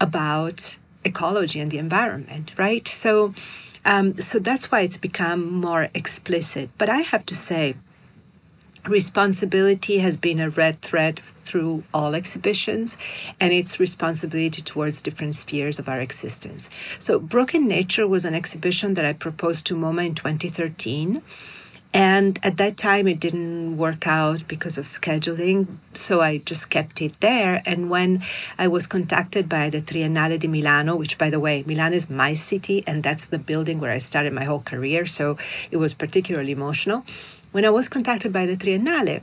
about 0.00 0.78
ecology 1.04 1.60
and 1.60 1.70
the 1.70 1.78
environment 1.78 2.52
right? 2.56 2.86
So 2.88 3.34
um, 3.84 4.14
so 4.14 4.38
that's 4.38 4.70
why 4.70 4.80
it's 4.82 4.98
become 4.98 5.50
more 5.52 5.88
explicit. 5.94 6.70
But 6.78 6.88
i 6.88 6.98
have 6.98 7.26
to 7.26 7.34
say 7.34 7.74
responsibility 8.88 9.98
has 9.98 10.16
been 10.16 10.40
a 10.40 10.50
red 10.50 10.80
thread 10.80 11.18
through 11.18 11.82
all 11.92 12.14
exhibitions 12.14 12.96
and 13.40 13.52
it's 13.52 13.80
responsibility 13.80 14.62
towards 14.62 15.02
different 15.02 15.34
spheres 15.34 15.78
of 15.78 15.88
our 15.88 16.00
existence. 16.00 16.70
So 16.98 17.18
broken 17.18 17.66
nature 17.68 18.06
was 18.06 18.24
an 18.24 18.34
exhibition 18.34 18.94
that 18.94 19.04
i 19.04 19.12
proposed 19.12 19.66
to 19.66 19.76
moma 19.76 20.06
in 20.06 20.14
2013 20.14 21.22
and 21.92 22.38
at 22.44 22.56
that 22.56 22.76
time 22.76 23.08
it 23.08 23.18
didn't 23.18 23.76
work 23.76 24.06
out 24.06 24.46
because 24.46 24.78
of 24.78 24.84
scheduling 24.84 25.66
so 25.92 26.20
i 26.20 26.38
just 26.38 26.70
kept 26.70 27.02
it 27.02 27.18
there. 27.20 27.62
And 27.66 27.90
when 27.90 28.22
i 28.58 28.68
was 28.68 28.86
contacted 28.86 29.48
by 29.48 29.70
the 29.70 29.80
triennale 29.80 30.38
di 30.38 30.46
milano 30.48 30.96
which 30.96 31.18
by 31.18 31.30
the 31.30 31.40
way 31.40 31.64
milan 31.66 31.92
is 31.92 32.08
my 32.08 32.34
city 32.34 32.84
and 32.86 33.02
that's 33.02 33.26
the 33.26 33.38
building 33.38 33.80
where 33.80 33.92
i 33.92 33.98
started 33.98 34.32
my 34.32 34.44
whole 34.44 34.62
career 34.62 35.04
so 35.04 35.36
it 35.70 35.78
was 35.78 35.92
particularly 35.94 36.52
emotional 36.52 37.04
when 37.52 37.64
I 37.64 37.70
was 37.70 37.88
contacted 37.88 38.32
by 38.32 38.46
the 38.46 38.56
Triennale, 38.56 39.22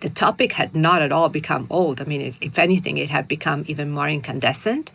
the 0.00 0.10
topic 0.10 0.52
had 0.52 0.74
not 0.74 1.02
at 1.02 1.12
all 1.12 1.28
become 1.28 1.66
old. 1.70 2.00
I 2.00 2.04
mean, 2.04 2.20
if, 2.20 2.42
if 2.42 2.58
anything, 2.58 2.98
it 2.98 3.08
had 3.08 3.28
become 3.28 3.62
even 3.66 3.90
more 3.90 4.08
incandescent. 4.08 4.92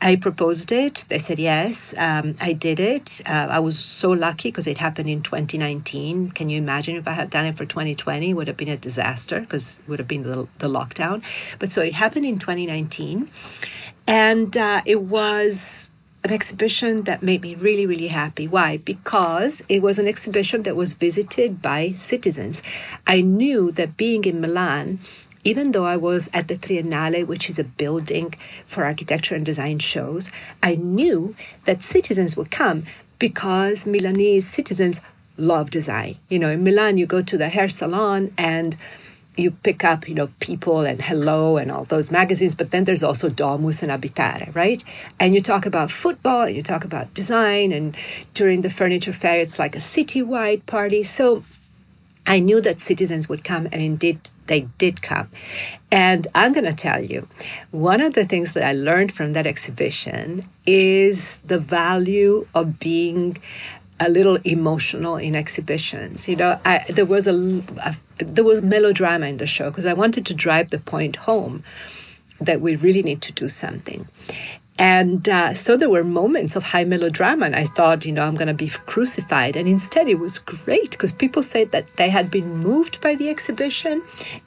I 0.00 0.16
proposed 0.16 0.72
it. 0.72 1.06
They 1.08 1.18
said 1.18 1.38
yes. 1.38 1.94
Um, 1.96 2.34
I 2.40 2.52
did 2.52 2.80
it. 2.80 3.22
Uh, 3.24 3.48
I 3.50 3.60
was 3.60 3.78
so 3.78 4.10
lucky 4.10 4.50
because 4.50 4.66
it 4.66 4.78
happened 4.78 5.08
in 5.08 5.22
2019. 5.22 6.32
Can 6.32 6.50
you 6.50 6.58
imagine 6.58 6.96
if 6.96 7.08
I 7.08 7.12
had 7.12 7.30
done 7.30 7.46
it 7.46 7.56
for 7.56 7.64
2020? 7.64 8.30
It 8.30 8.34
would 8.34 8.48
have 8.48 8.58
been 8.58 8.68
a 8.68 8.76
disaster 8.76 9.40
because 9.40 9.78
it 9.78 9.88
would 9.88 9.98
have 9.98 10.08
been 10.08 10.22
the, 10.22 10.48
the 10.58 10.68
lockdown. 10.68 11.22
But 11.58 11.72
so 11.72 11.80
it 11.80 11.94
happened 11.94 12.26
in 12.26 12.38
2019. 12.38 13.30
And 14.06 14.56
uh, 14.56 14.82
it 14.84 15.00
was 15.00 15.90
an 16.24 16.32
exhibition 16.32 17.02
that 17.02 17.22
made 17.22 17.42
me 17.42 17.54
really, 17.54 17.86
really 17.86 18.08
happy. 18.08 18.48
Why? 18.48 18.78
Because 18.78 19.62
it 19.68 19.82
was 19.82 19.98
an 19.98 20.08
exhibition 20.08 20.62
that 20.62 20.76
was 20.76 20.94
visited 20.94 21.62
by 21.62 21.90
citizens. 21.90 22.62
I 23.06 23.20
knew 23.20 23.70
that 23.72 23.96
being 23.96 24.24
in 24.24 24.40
Milan, 24.40 24.98
even 25.44 25.70
though 25.70 25.86
I 25.86 25.96
was 25.96 26.28
at 26.34 26.48
the 26.48 26.56
Triennale, 26.56 27.26
which 27.26 27.48
is 27.48 27.58
a 27.58 27.64
building 27.64 28.34
for 28.66 28.84
architecture 28.84 29.36
and 29.36 29.46
design 29.46 29.78
shows, 29.78 30.30
I 30.62 30.74
knew 30.74 31.36
that 31.66 31.82
citizens 31.82 32.36
would 32.36 32.50
come 32.50 32.84
because 33.18 33.86
Milanese 33.86 34.46
citizens 34.46 35.00
love 35.36 35.70
design. 35.70 36.16
You 36.28 36.38
know, 36.38 36.50
in 36.50 36.64
Milan, 36.64 36.98
you 36.98 37.06
go 37.06 37.22
to 37.22 37.38
the 37.38 37.48
hair 37.48 37.68
salon 37.68 38.32
and 38.36 38.76
you 39.36 39.50
pick 39.50 39.84
up, 39.84 40.08
you 40.08 40.14
know, 40.14 40.28
People 40.40 40.80
and 40.80 41.00
Hello 41.00 41.56
and 41.56 41.70
all 41.70 41.84
those 41.84 42.10
magazines, 42.10 42.54
but 42.54 42.70
then 42.70 42.84
there's 42.84 43.02
also 43.02 43.28
Domus 43.28 43.82
and 43.82 43.92
Abitare, 43.92 44.54
right? 44.54 44.82
And 45.20 45.34
you 45.34 45.40
talk 45.40 45.66
about 45.66 45.90
football, 45.90 46.42
and 46.42 46.56
you 46.56 46.62
talk 46.62 46.84
about 46.84 47.12
design, 47.14 47.72
and 47.72 47.96
during 48.34 48.62
the 48.62 48.70
furniture 48.70 49.12
fair, 49.12 49.40
it's 49.40 49.58
like 49.58 49.74
a 49.74 49.80
citywide 49.80 50.66
party. 50.66 51.02
So 51.02 51.44
I 52.26 52.40
knew 52.40 52.60
that 52.62 52.80
citizens 52.80 53.28
would 53.28 53.44
come, 53.44 53.66
and 53.66 53.82
indeed 53.82 54.18
they 54.46 54.68
did 54.78 55.02
come. 55.02 55.28
And 55.90 56.26
I'm 56.34 56.52
going 56.52 56.64
to 56.64 56.72
tell 56.72 57.02
you, 57.02 57.28
one 57.70 58.00
of 58.00 58.14
the 58.14 58.24
things 58.24 58.54
that 58.54 58.64
I 58.64 58.72
learned 58.72 59.12
from 59.12 59.32
that 59.34 59.46
exhibition 59.46 60.44
is 60.66 61.38
the 61.38 61.58
value 61.58 62.46
of 62.54 62.78
being 62.78 63.38
a 63.98 64.08
little 64.08 64.38
emotional 64.44 65.16
in 65.16 65.34
exhibitions. 65.34 66.28
You 66.28 66.36
know, 66.36 66.60
I, 66.64 66.84
there 66.88 67.06
was 67.06 67.26
a, 67.26 67.34
a 67.84 67.96
there 68.18 68.44
was 68.44 68.62
melodrama 68.62 69.26
in 69.26 69.36
the 69.36 69.46
show 69.46 69.70
because 69.70 69.86
I 69.86 69.92
wanted 69.92 70.26
to 70.26 70.34
drive 70.34 70.70
the 70.70 70.78
point 70.78 71.16
home 71.16 71.64
that 72.40 72.60
we 72.60 72.76
really 72.76 73.02
need 73.02 73.22
to 73.22 73.32
do 73.32 73.48
something. 73.48 74.06
And 74.78 75.26
uh, 75.26 75.54
so 75.54 75.76
there 75.76 75.88
were 75.88 76.04
moments 76.04 76.54
of 76.54 76.62
high 76.62 76.84
melodrama, 76.84 77.46
and 77.46 77.56
I 77.56 77.64
thought, 77.64 78.04
you 78.04 78.12
know, 78.12 78.26
I'm 78.26 78.34
going 78.34 78.48
to 78.48 78.54
be 78.54 78.68
crucified. 78.68 79.56
And 79.56 79.66
instead, 79.66 80.06
it 80.06 80.18
was 80.18 80.38
great 80.38 80.90
because 80.90 81.12
people 81.12 81.42
said 81.42 81.72
that 81.72 81.96
they 81.96 82.10
had 82.10 82.30
been 82.30 82.58
moved 82.58 83.00
by 83.00 83.14
the 83.14 83.30
exhibition. 83.30 84.02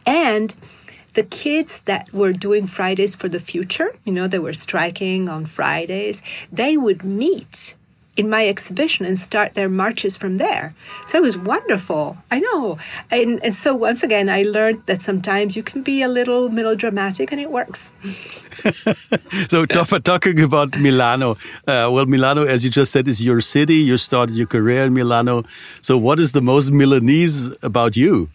And 0.06 0.54
the 1.16 1.24
kids 1.24 1.82
that 1.82 2.14
were 2.14 2.32
doing 2.32 2.68
Fridays 2.68 3.16
for 3.16 3.28
the 3.28 3.40
Future, 3.40 3.92
you 4.06 4.14
know, 4.14 4.28
they 4.28 4.38
were 4.38 4.54
striking 4.54 5.28
on 5.28 5.46
Fridays, 5.46 6.22
they 6.52 6.78
would 6.78 7.04
meet 7.04 7.74
in 8.20 8.30
my 8.30 8.46
exhibition 8.46 9.06
and 9.06 9.18
start 9.18 9.54
their 9.54 9.70
marches 9.70 10.18
from 10.18 10.36
there. 10.36 10.74
So 11.06 11.18
it 11.20 11.22
was 11.22 11.38
wonderful. 11.38 12.18
I 12.30 12.42
know. 12.42 12.78
And, 13.10 13.42
and 13.46 13.54
so 13.54 13.74
once 13.74 14.04
again, 14.04 14.28
I 14.28 14.42
learned 14.44 14.86
that 14.88 15.02
sometimes 15.02 15.56
you 15.56 15.64
can 15.64 15.84
be 15.84 16.02
a 16.02 16.10
little 16.10 16.50
melodramatic 16.50 17.32
and 17.32 17.40
it 17.40 17.50
works. 17.50 17.92
so 19.48 19.66
talking 19.66 20.42
about 20.42 20.78
Milano, 20.78 21.32
uh, 21.66 21.88
well, 21.94 22.06
Milano, 22.06 22.44
as 22.44 22.66
you 22.66 22.70
just 22.70 22.92
said, 22.92 23.08
is 23.08 23.24
your 23.24 23.40
city. 23.40 23.76
You 23.76 23.98
started 23.98 24.36
your 24.36 24.48
career 24.48 24.84
in 24.84 24.94
Milano. 24.94 25.44
So 25.80 25.98
what 25.98 26.20
is 26.20 26.34
the 26.34 26.42
most 26.42 26.72
Milanese 26.72 27.56
about 27.64 27.96
you? 27.96 28.30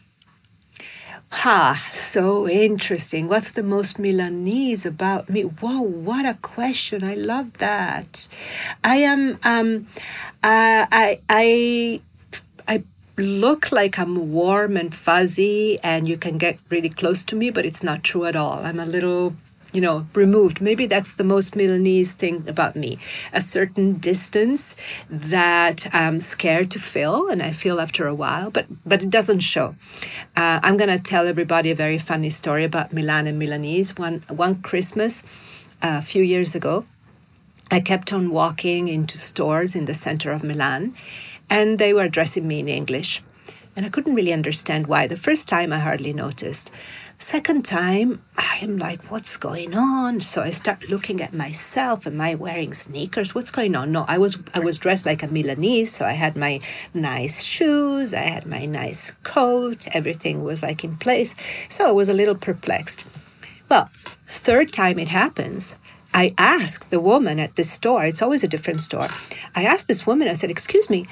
Ha, 1.42 1.88
so 1.90 2.48
interesting. 2.48 3.28
What's 3.28 3.50
the 3.50 3.62
most 3.62 3.98
Milanese 3.98 4.86
about 4.86 5.28
me? 5.28 5.44
Wow, 5.44 5.82
what 5.82 6.24
a 6.24 6.38
question. 6.40 7.02
I 7.02 7.14
love 7.14 7.58
that. 7.58 8.28
I 8.82 8.96
am 8.96 9.38
um 9.42 9.86
uh, 10.42 10.86
I 10.90 11.18
I 11.28 12.00
I 12.68 12.84
look 13.18 13.72
like 13.72 13.98
I'm 13.98 14.32
warm 14.32 14.76
and 14.76 14.94
fuzzy 14.94 15.78
and 15.82 16.08
you 16.08 16.16
can 16.16 16.38
get 16.38 16.58
really 16.70 16.88
close 16.88 17.24
to 17.24 17.36
me, 17.36 17.50
but 17.50 17.66
it's 17.66 17.82
not 17.82 18.04
true 18.04 18.24
at 18.24 18.36
all. 18.36 18.60
I'm 18.64 18.80
a 18.80 18.86
little 18.86 19.34
you 19.74 19.80
know, 19.80 20.06
removed. 20.14 20.60
Maybe 20.60 20.86
that's 20.86 21.14
the 21.14 21.24
most 21.24 21.56
Milanese 21.56 22.12
thing 22.12 22.48
about 22.48 22.76
me 22.76 22.98
a 23.32 23.40
certain 23.40 23.94
distance 23.94 24.76
that 25.10 25.88
I'm 25.92 26.20
scared 26.20 26.70
to 26.70 26.78
fill, 26.78 27.28
and 27.28 27.42
I 27.42 27.50
feel 27.50 27.80
after 27.80 28.06
a 28.06 28.14
while, 28.14 28.50
but, 28.50 28.66
but 28.86 29.02
it 29.02 29.10
doesn't 29.10 29.40
show. 29.40 29.74
Uh, 30.36 30.60
I'm 30.62 30.76
going 30.76 30.96
to 30.96 31.02
tell 31.02 31.26
everybody 31.26 31.72
a 31.72 31.74
very 31.74 31.98
funny 31.98 32.30
story 32.30 32.64
about 32.64 32.92
Milan 32.92 33.26
and 33.26 33.38
Milanese. 33.38 33.96
One, 33.98 34.22
one 34.28 34.62
Christmas 34.62 35.24
uh, 35.82 35.98
a 35.98 36.02
few 36.02 36.22
years 36.22 36.54
ago, 36.54 36.84
I 37.70 37.80
kept 37.80 38.12
on 38.12 38.30
walking 38.30 38.86
into 38.86 39.18
stores 39.18 39.74
in 39.74 39.86
the 39.86 39.94
center 39.94 40.30
of 40.30 40.44
Milan, 40.44 40.94
and 41.50 41.78
they 41.78 41.92
were 41.92 42.04
addressing 42.04 42.46
me 42.46 42.60
in 42.60 42.68
English. 42.68 43.22
And 43.76 43.84
I 43.84 43.88
couldn't 43.88 44.14
really 44.14 44.32
understand 44.32 44.86
why. 44.86 45.08
The 45.08 45.16
first 45.16 45.48
time 45.48 45.72
I 45.72 45.80
hardly 45.80 46.12
noticed. 46.12 46.70
Second 47.24 47.64
time, 47.64 48.20
I 48.36 48.58
am 48.60 48.76
like, 48.76 49.10
what's 49.10 49.38
going 49.38 49.74
on? 49.74 50.20
So 50.20 50.42
I 50.42 50.50
start 50.50 50.90
looking 50.90 51.22
at 51.22 51.32
myself. 51.32 52.06
Am 52.06 52.20
I 52.20 52.34
wearing 52.34 52.74
sneakers? 52.74 53.34
What's 53.34 53.50
going 53.50 53.74
on? 53.74 53.92
No, 53.92 54.04
I 54.06 54.18
was 54.18 54.36
I 54.54 54.60
was 54.60 54.76
dressed 54.76 55.06
like 55.06 55.22
a 55.22 55.28
Milanese, 55.28 55.90
so 55.90 56.04
I 56.04 56.12
had 56.12 56.36
my 56.36 56.60
nice 56.92 57.42
shoes, 57.42 58.12
I 58.12 58.24
had 58.34 58.44
my 58.44 58.66
nice 58.66 59.12
coat, 59.22 59.88
everything 59.94 60.44
was 60.44 60.62
like 60.62 60.84
in 60.84 60.96
place. 60.98 61.34
So 61.70 61.88
I 61.88 61.92
was 61.92 62.10
a 62.10 62.12
little 62.20 62.34
perplexed. 62.34 63.06
Well, 63.70 63.88
third 64.28 64.68
time 64.68 64.98
it 64.98 65.08
happens, 65.08 65.78
I 66.12 66.34
asked 66.36 66.90
the 66.90 67.00
woman 67.00 67.40
at 67.40 67.56
the 67.56 67.64
store, 67.64 68.04
it's 68.04 68.20
always 68.20 68.44
a 68.44 68.48
different 68.54 68.82
store. 68.82 69.08
I 69.56 69.64
asked 69.64 69.88
this 69.88 70.06
woman, 70.06 70.28
I 70.28 70.34
said, 70.34 70.50
Excuse 70.50 70.90
me, 70.90 71.06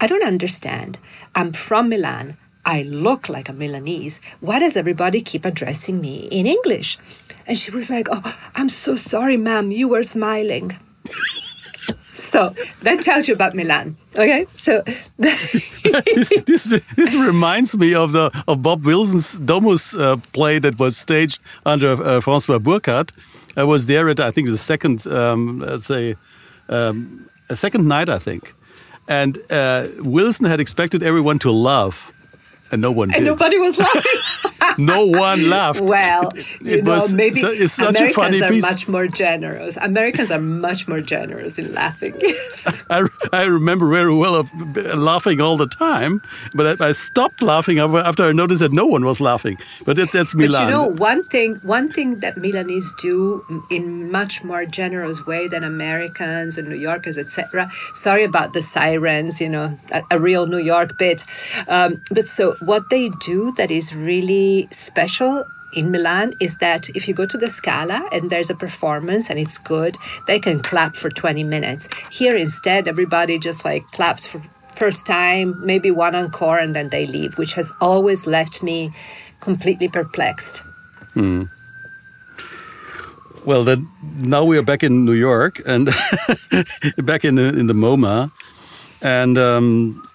I 0.00 0.06
don't 0.06 0.26
understand. 0.26 0.98
I'm 1.34 1.52
from 1.52 1.90
Milan. 1.90 2.38
I 2.68 2.82
look 2.82 3.30
like 3.30 3.48
a 3.48 3.54
Milanese. 3.54 4.20
Why 4.40 4.58
does 4.58 4.76
everybody 4.76 5.22
keep 5.22 5.46
addressing 5.46 6.02
me 6.02 6.28
in 6.30 6.46
English? 6.46 6.98
And 7.46 7.56
she 7.56 7.70
was 7.70 7.88
like, 7.88 8.08
Oh, 8.10 8.36
I'm 8.56 8.68
so 8.68 8.94
sorry, 8.94 9.38
ma'am. 9.38 9.70
You 9.70 9.88
were 9.88 10.02
smiling. 10.02 10.72
so 12.12 12.50
that 12.82 13.00
tells 13.00 13.26
you 13.26 13.32
about 13.32 13.54
Milan. 13.54 13.96
Okay, 14.18 14.44
so 14.52 14.82
this, 15.18 16.28
this, 16.44 16.64
this 16.94 17.14
reminds 17.14 17.74
me 17.74 17.94
of 17.94 18.12
the 18.12 18.30
of 18.46 18.62
Bob 18.62 18.84
Wilson's 18.84 19.38
Domus 19.38 19.94
uh, 19.94 20.16
play 20.34 20.58
that 20.58 20.78
was 20.78 20.94
staged 20.98 21.40
under 21.64 21.92
uh, 21.92 22.20
François 22.20 22.62
Burkhardt. 22.62 23.12
I 23.56 23.64
was 23.64 23.86
there 23.86 24.10
at 24.10 24.20
I 24.20 24.30
think 24.30 24.48
the 24.48 24.58
second 24.58 25.06
um, 25.06 25.60
let's 25.60 25.86
say 25.86 26.16
um, 26.68 27.30
a 27.48 27.56
second 27.56 27.88
night 27.88 28.10
I 28.10 28.18
think, 28.18 28.52
and 29.08 29.38
uh, 29.50 29.86
Wilson 30.00 30.44
had 30.44 30.60
expected 30.60 31.02
everyone 31.02 31.38
to 31.38 31.50
laugh 31.50 32.12
and 32.70 32.80
no 32.80 32.90
one 32.92 33.10
and 33.10 33.18
did. 33.20 33.24
nobody 33.24 33.58
was 33.58 33.78
laughing. 33.78 34.52
no 34.76 35.06
one 35.06 35.48
laughed. 35.48 35.80
Well, 35.80 36.32
you 36.60 36.74
It 36.78 36.84
know, 36.84 36.96
was- 36.96 37.14
maybe 37.14 37.40
it's 37.40 37.72
such 37.74 37.86
a 37.86 37.98
Americans 37.98 38.14
funny 38.16 38.42
are 38.42 38.48
piece. 38.48 38.62
much 38.62 38.88
more 38.88 39.06
generous. 39.06 39.76
Americans 39.76 40.30
are 40.30 40.40
much 40.40 40.86
more 40.88 41.00
generous 41.00 41.58
in 41.58 41.72
laughing. 41.74 42.14
Yes. 42.28 42.86
I, 42.90 43.06
I 43.32 43.44
remember 43.44 43.88
very 43.90 44.14
well 44.14 44.34
of 44.34 44.50
laughing 44.96 45.40
all 45.40 45.56
the 45.56 45.66
time, 45.66 46.20
but 46.54 46.80
I, 46.80 46.88
I 46.88 46.92
stopped 46.92 47.42
laughing 47.42 47.78
after 47.78 48.22
I 48.24 48.32
noticed 48.32 48.60
that 48.60 48.72
no 48.72 48.86
one 48.86 49.04
was 49.04 49.20
laughing. 49.20 49.56
But 49.86 49.96
that's 49.96 50.12
that's 50.12 50.34
But 50.34 50.40
Milan. 50.42 50.64
you 50.64 50.70
know, 50.70 50.86
one 50.86 51.24
thing, 51.24 51.54
one 51.62 51.88
thing 51.88 52.20
that 52.20 52.36
Milanese 52.36 52.92
do 53.00 53.44
in 53.70 54.10
much 54.10 54.44
more 54.44 54.64
generous 54.66 55.26
way 55.26 55.48
than 55.48 55.64
Americans 55.64 56.58
and 56.58 56.68
New 56.68 56.76
Yorkers, 56.76 57.16
etc. 57.18 57.70
Sorry 57.94 58.24
about 58.24 58.52
the 58.52 58.62
sirens, 58.62 59.40
you 59.40 59.48
know, 59.48 59.78
a, 59.92 60.02
a 60.10 60.18
real 60.18 60.46
New 60.46 60.58
York 60.74 60.98
bit. 60.98 61.24
Um, 61.68 62.02
but 62.10 62.26
so 62.26 62.54
what 62.64 62.82
they 62.90 63.10
do 63.24 63.52
that 63.56 63.70
is 63.70 63.94
really 63.94 64.57
special 64.70 65.44
in 65.72 65.90
Milan 65.90 66.32
is 66.40 66.56
that 66.58 66.88
if 66.90 67.06
you 67.06 67.14
go 67.14 67.26
to 67.26 67.36
the 67.36 67.50
Scala 67.50 68.08
and 68.12 68.30
there's 68.30 68.50
a 68.50 68.54
performance 68.54 69.28
and 69.30 69.38
it's 69.38 69.58
good, 69.58 69.96
they 70.26 70.38
can 70.38 70.60
clap 70.60 70.96
for 70.96 71.10
20 71.10 71.44
minutes. 71.44 71.88
Here 72.10 72.36
instead, 72.36 72.88
everybody 72.88 73.38
just 73.38 73.64
like 73.64 73.84
claps 73.92 74.26
for 74.26 74.42
first 74.76 75.06
time, 75.06 75.54
maybe 75.64 75.90
one 75.90 76.14
encore, 76.14 76.58
and 76.58 76.74
then 76.74 76.88
they 76.88 77.06
leave, 77.06 77.36
which 77.36 77.54
has 77.54 77.72
always 77.80 78.26
left 78.26 78.62
me 78.62 78.90
completely 79.40 79.88
perplexed. 79.88 80.62
Well, 83.44 83.64
then 83.64 83.88
now 84.18 84.44
we 84.44 84.56
are 84.58 84.62
back 84.62 84.82
in 84.82 85.04
New 85.04 85.14
York 85.14 85.60
and 85.66 85.86
back 86.98 87.24
in 87.24 87.34
the, 87.34 87.48
in 87.58 87.66
the 87.66 87.74
MoMA, 87.74 88.30
and 89.02 89.38
um, 89.38 90.07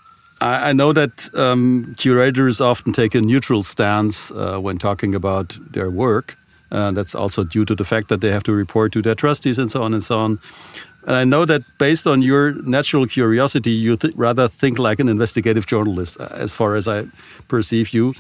I, 0.44 0.70
I 0.70 0.74
know 0.74 0.94
that 0.94 1.30
um, 1.34 1.96
curators 1.98 2.60
often 2.60 2.94
take 2.94 3.16
a 3.16 3.22
neutral 3.22 3.64
stance 3.64 4.32
uh, 4.32 4.60
when 4.60 4.78
talking 4.78 5.16
about 5.16 5.58
their 5.72 5.90
work. 5.90 6.36
Uh, 6.72 6.92
that's 6.92 7.16
also 7.16 7.44
due 7.44 7.66
to 7.66 7.76
the 7.76 7.86
fact 7.86 8.10
that 8.10 8.22
they 8.22 8.32
have 8.32 8.44
to 8.44 8.52
report 8.52 8.92
to 8.94 9.02
their 9.02 9.16
trustees 9.16 9.60
and 9.60 9.72
so 9.72 9.84
on 9.84 9.94
and 9.94 10.04
so 10.04 10.20
on. 10.20 10.40
And 11.06 11.16
I 11.16 11.24
know 11.24 11.46
that 11.46 11.62
based 11.78 12.08
on 12.08 12.22
your 12.22 12.54
natural 12.64 13.06
curiosity, 13.06 13.72
you 13.72 13.96
th 13.98 14.14
rather 14.16 14.48
think 14.48 14.80
like 14.80 15.02
an 15.02 15.10
investigative 15.10 15.66
journalist, 15.66 16.20
uh, 16.20 16.28
as 16.46 16.56
far 16.56 16.76
as 16.76 16.88
I 16.88 17.06
perceive 17.48 17.88
you, 17.94 18.14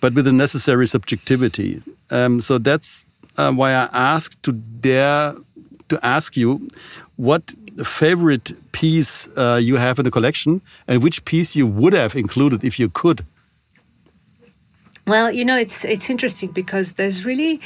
but 0.00 0.14
with 0.14 0.24
the 0.24 0.32
necessary 0.32 0.86
subjectivity. 0.86 1.80
Um, 2.10 2.40
so 2.40 2.58
that's 2.58 3.04
uh, 3.38 3.52
why 3.52 3.70
I 3.72 3.88
asked 4.14 4.42
to 4.42 4.52
dare 4.52 5.34
to 5.88 5.96
ask 6.02 6.36
you 6.36 6.68
what 7.16 7.42
favorite 7.84 8.52
piece 8.72 9.28
uh, 9.36 9.58
you 9.62 9.76
have 9.76 9.98
in 9.98 10.04
the 10.04 10.10
collection 10.10 10.60
and 10.88 11.02
which 11.02 11.24
piece 11.24 11.56
you 11.56 11.66
would 11.66 11.92
have 11.92 12.14
included 12.16 12.64
if 12.64 12.78
you 12.78 12.88
could. 12.88 13.24
Well, 15.06 15.30
you 15.30 15.44
know, 15.44 15.56
it's 15.56 15.84
it's 15.84 16.08
interesting 16.08 16.50
because 16.50 16.94
there's 16.94 17.26
really 17.26 17.60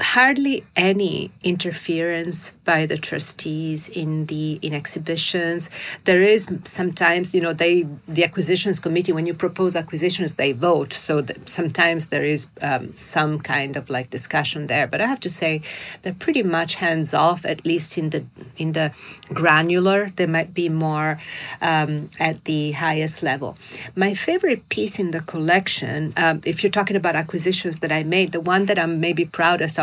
hardly 0.00 0.64
any 0.76 1.30
interference 1.42 2.52
by 2.64 2.86
the 2.86 2.96
trustees 2.96 3.88
in 3.88 4.26
the 4.26 4.58
in 4.62 4.72
exhibitions. 4.74 5.70
There 6.04 6.22
is 6.22 6.50
sometimes 6.64 7.34
you 7.34 7.40
know 7.40 7.52
they 7.52 7.86
the 8.06 8.24
acquisitions 8.24 8.80
committee 8.80 9.12
when 9.12 9.26
you 9.26 9.34
propose 9.34 9.76
acquisitions 9.76 10.34
they 10.34 10.52
vote. 10.52 10.92
So 10.92 11.24
sometimes 11.46 12.08
there 12.08 12.24
is 12.24 12.50
um, 12.62 12.92
some 12.94 13.38
kind 13.40 13.76
of 13.76 13.90
like 13.90 14.10
discussion 14.10 14.66
there. 14.66 14.86
But 14.86 15.00
i 15.00 15.06
have 15.06 15.20
to 15.20 15.28
say 15.28 15.62
they're 16.02 16.22
pretty 16.26 16.42
much 16.42 16.76
hands 16.76 17.14
off 17.14 17.44
at 17.44 17.64
least 17.64 17.98
in 17.98 18.10
the 18.10 18.24
in 18.56 18.72
the 18.72 18.92
granular. 19.32 20.10
They 20.16 20.26
might 20.26 20.54
be 20.54 20.68
more 20.68 21.20
um, 21.60 22.10
at 22.18 22.44
the 22.44 22.72
highest 22.72 23.22
level. 23.22 23.56
My 23.96 24.14
favorite 24.14 24.68
piece 24.68 24.98
in 24.98 25.10
the 25.10 25.20
collection 25.20 26.12
um, 26.16 26.40
if 26.44 26.62
you're 26.62 26.70
talking 26.70 26.96
about 26.96 27.14
acquisitions 27.14 27.78
that 27.80 27.92
i 27.92 28.02
made 28.02 28.32
the 28.32 28.40
one 28.40 28.66
that 28.66 28.78
i'm 28.78 29.00
maybe 29.00 29.24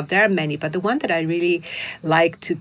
there 0.07 0.23
are 0.25 0.29
many 0.29 0.55
but 0.55 0.73
the 0.73 0.79
one 0.79 0.99
that 0.99 1.11
i 1.11 1.21
really 1.21 1.63
like 2.03 2.39
to 2.39 2.57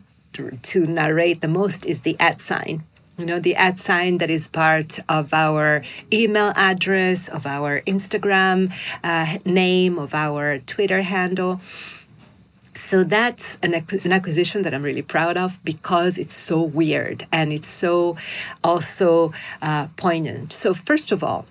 to 0.63 0.87
narrate 0.87 1.41
the 1.41 1.49
most 1.49 1.87
is 1.87 2.01
the 2.01 2.17
at 2.19 2.41
sign 2.41 2.83
you 3.19 3.25
know 3.25 3.39
the 3.39 3.55
at 3.55 3.79
sign 3.79 4.19
that 4.19 4.31
is 4.31 4.49
part 4.49 4.99
of 5.09 5.33
our 5.33 5.83
email 6.13 6.53
address 6.57 7.29
of 7.29 7.47
our 7.47 7.81
instagram 7.83 8.73
uh, 9.05 9.39
name 9.45 9.99
of 9.99 10.15
our 10.15 10.59
twitter 10.59 11.03
handle 11.03 11.61
so 12.77 13.05
that's 13.05 13.57
an, 13.63 13.73
an 13.73 14.13
acquisition 14.13 14.63
that 14.63 14.75
I'm 14.75 14.83
really 14.83 15.03
proud 15.03 15.37
of 15.37 15.63
because 15.65 16.19
it's 16.19 16.35
so 16.35 16.61
weird 16.61 17.25
and 17.31 17.53
it's 17.53 17.69
so 17.69 18.17
also 18.63 19.33
uh, 19.63 19.87
poignant. 19.97 20.53
So, 20.53 20.75
first 20.75 21.13
of 21.13 21.23
all, 21.23 21.47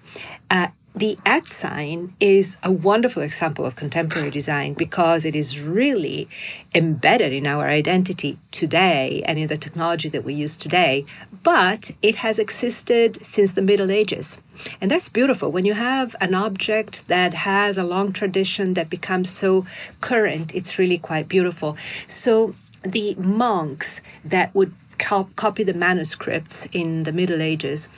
uh, 0.52 0.68
the 0.96 1.18
at 1.26 1.48
sign 1.48 2.14
is 2.20 2.58
a 2.64 2.72
wonderful 2.72 3.24
example 3.24 3.66
of 3.66 3.76
contemporary 3.76 4.30
design 4.30 4.74
because 4.74 5.26
it 5.26 5.36
is 5.36 5.60
really 5.60 6.28
embedded 6.76 7.34
in 7.34 7.48
our 7.48 7.66
identity 7.66 8.38
today 8.52 9.24
and 9.26 9.40
in 9.40 9.48
the 9.48 9.58
technology 9.58 10.08
that 10.10 10.24
we 10.24 10.36
use 10.36 10.56
today, 10.56 11.04
but 11.42 11.92
it 12.04 12.18
has 12.18 12.38
existed 12.38 13.26
since 13.26 13.54
the 13.54 13.62
Middle 13.62 13.90
Ages. 13.90 14.40
And 14.80 14.92
that's 14.92 15.10
beautiful. 15.10 15.52
When 15.52 15.66
you 15.66 15.74
have 15.74 16.16
an 16.22 16.36
object 16.36 17.08
that 17.08 17.34
has 17.34 17.78
a 17.78 17.84
long 17.84 18.14
tradition 18.14 18.76
that 18.76 18.92
becomes 18.92 19.32
so 19.32 19.66
current, 20.00 20.54
it's 20.54 20.78
really 20.78 21.00
quite 21.00 21.28
beautiful. 21.28 21.76
So 22.06 22.54
the 22.84 23.16
monks 23.16 24.00
that 24.24 24.54
would 24.54 24.74
cop- 25.00 25.36
copy 25.36 25.64
the 25.64 25.74
manuscripts 25.74 26.68
in 26.72 27.04
the 27.04 27.12
Middle 27.12 27.42
Ages 27.42 27.90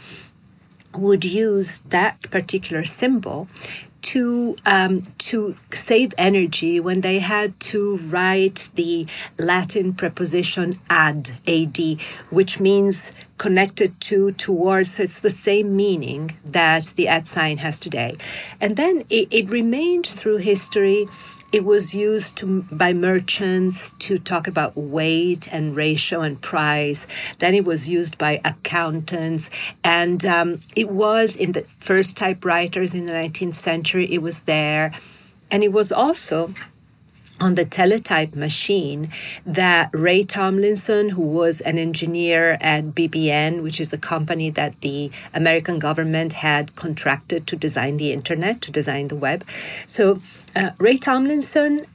would 0.97 1.25
use 1.25 1.79
that 1.89 2.21
particular 2.31 2.83
symbol 2.85 3.47
to 4.05 4.55
um, 4.67 5.01
to 5.17 5.55
save 5.73 6.13
energy 6.17 6.79
when 6.79 7.01
they 7.01 7.17
had 7.17 7.59
to 7.59 7.97
write 7.97 8.69
the 8.75 9.07
Latin 9.39 9.93
preposition 9.93 10.73
ad 10.89 11.31
ad, 11.47 11.79
which 12.29 12.59
means 12.59 13.13
connected 13.39 13.99
to 14.01 14.31
towards. 14.33 14.91
So 14.91 15.03
it's 15.03 15.21
the 15.21 15.31
same 15.31 15.75
meaning 15.75 16.37
that 16.45 16.93
the 16.95 17.07
at 17.07 17.27
sign 17.27 17.57
has 17.57 17.79
today, 17.79 18.15
and 18.61 18.77
then 18.77 19.05
it, 19.09 19.27
it 19.31 19.49
remained 19.49 20.05
through 20.05 20.37
history. 20.37 21.07
It 21.55 21.63
was 21.63 21.95
used 21.95 22.35
to, 22.39 22.63
by 22.69 22.91
merchants 22.91 23.91
to 23.99 24.19
talk 24.19 24.45
about 24.45 24.75
weight 24.75 25.47
and 25.53 25.73
ratio 25.73 26.19
and 26.19 26.41
price. 26.41 27.07
Then 27.39 27.53
it 27.53 27.63
was 27.63 27.87
used 27.87 28.17
by 28.17 28.41
accountants. 28.43 29.49
And 29.81 30.25
um, 30.25 30.59
it 30.75 30.89
was 30.89 31.37
in 31.37 31.53
the 31.53 31.61
first 31.79 32.17
typewriters 32.17 32.93
in 32.93 33.05
the 33.05 33.13
19th 33.13 33.55
century, 33.55 34.05
it 34.11 34.21
was 34.21 34.41
there. 34.41 34.91
And 35.49 35.63
it 35.63 35.71
was 35.71 35.93
also 35.93 36.53
on 37.39 37.55
the 37.55 37.65
teletype 37.65 38.35
machine 38.35 39.09
that 39.45 39.89
Ray 39.93 40.23
Tomlinson, 40.23 41.09
who 41.09 41.21
was 41.21 41.61
an 41.61 41.77
engineer 41.77 42.57
at 42.61 42.85
BBN, 42.95 43.61
which 43.61 43.81
is 43.81 43.89
the 43.89 43.97
company 43.97 44.49
that 44.51 44.79
the 44.81 45.11
American 45.33 45.79
government 45.79 46.33
had 46.33 46.75
contracted 46.75 47.45
to 47.47 47.55
design 47.55 47.97
the 47.97 48.13
internet, 48.13 48.61
to 48.61 48.71
design 48.71 49.09
the 49.09 49.15
web. 49.15 49.43
So 49.85 50.21
uh, 50.55 50.71
Ray 50.77 50.97
Tomlinson 50.97 51.85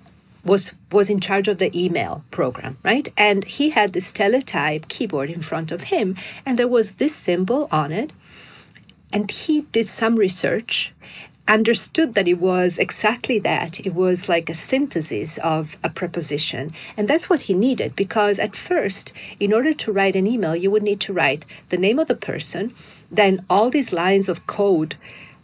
was 0.44 0.74
was 0.90 1.10
in 1.10 1.20
charge 1.20 1.48
of 1.48 1.58
the 1.58 1.70
email 1.78 2.24
program, 2.30 2.76
right? 2.84 3.08
And 3.16 3.44
he 3.44 3.70
had 3.70 3.92
this 3.92 4.12
teletype 4.12 4.88
keyboard 4.88 5.30
in 5.30 5.42
front 5.42 5.72
of 5.72 5.84
him, 5.84 6.16
and 6.44 6.58
there 6.58 6.68
was 6.68 6.94
this 6.94 7.14
symbol 7.14 7.68
on 7.70 7.92
it. 7.92 8.12
And 9.12 9.30
he 9.30 9.62
did 9.72 9.88
some 9.88 10.16
research 10.16 10.92
understood 11.48 12.14
that 12.14 12.28
it 12.28 12.38
was 12.38 12.78
exactly 12.78 13.38
that. 13.40 13.80
It 13.84 13.94
was 13.94 14.28
like 14.28 14.48
a 14.48 14.54
synthesis 14.54 15.38
of 15.38 15.76
a 15.82 15.88
preposition. 15.88 16.70
And 16.96 17.08
that's 17.08 17.28
what 17.28 17.42
he 17.42 17.54
needed 17.54 17.96
because 17.96 18.38
at 18.38 18.54
first, 18.54 19.12
in 19.38 19.52
order 19.52 19.72
to 19.72 19.92
write 19.92 20.16
an 20.16 20.26
email, 20.26 20.54
you 20.54 20.70
would 20.70 20.82
need 20.82 21.00
to 21.00 21.12
write 21.12 21.44
the 21.70 21.76
name 21.76 21.98
of 21.98 22.08
the 22.08 22.14
person, 22.14 22.74
then 23.10 23.44
all 23.50 23.70
these 23.70 23.92
lines 23.92 24.28
of 24.28 24.46
code 24.46 24.94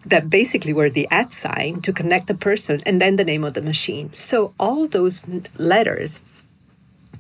that 0.04 0.30
basically 0.30 0.72
were 0.72 0.88
the 0.88 1.08
at 1.10 1.32
sign 1.32 1.80
to 1.80 1.92
connect 1.92 2.28
the 2.28 2.34
person, 2.34 2.80
and 2.86 3.00
then 3.00 3.16
the 3.16 3.24
name 3.24 3.42
of 3.42 3.54
the 3.54 3.62
machine. 3.62 4.12
So 4.12 4.54
all 4.58 4.86
those 4.86 5.26
letters 5.58 6.22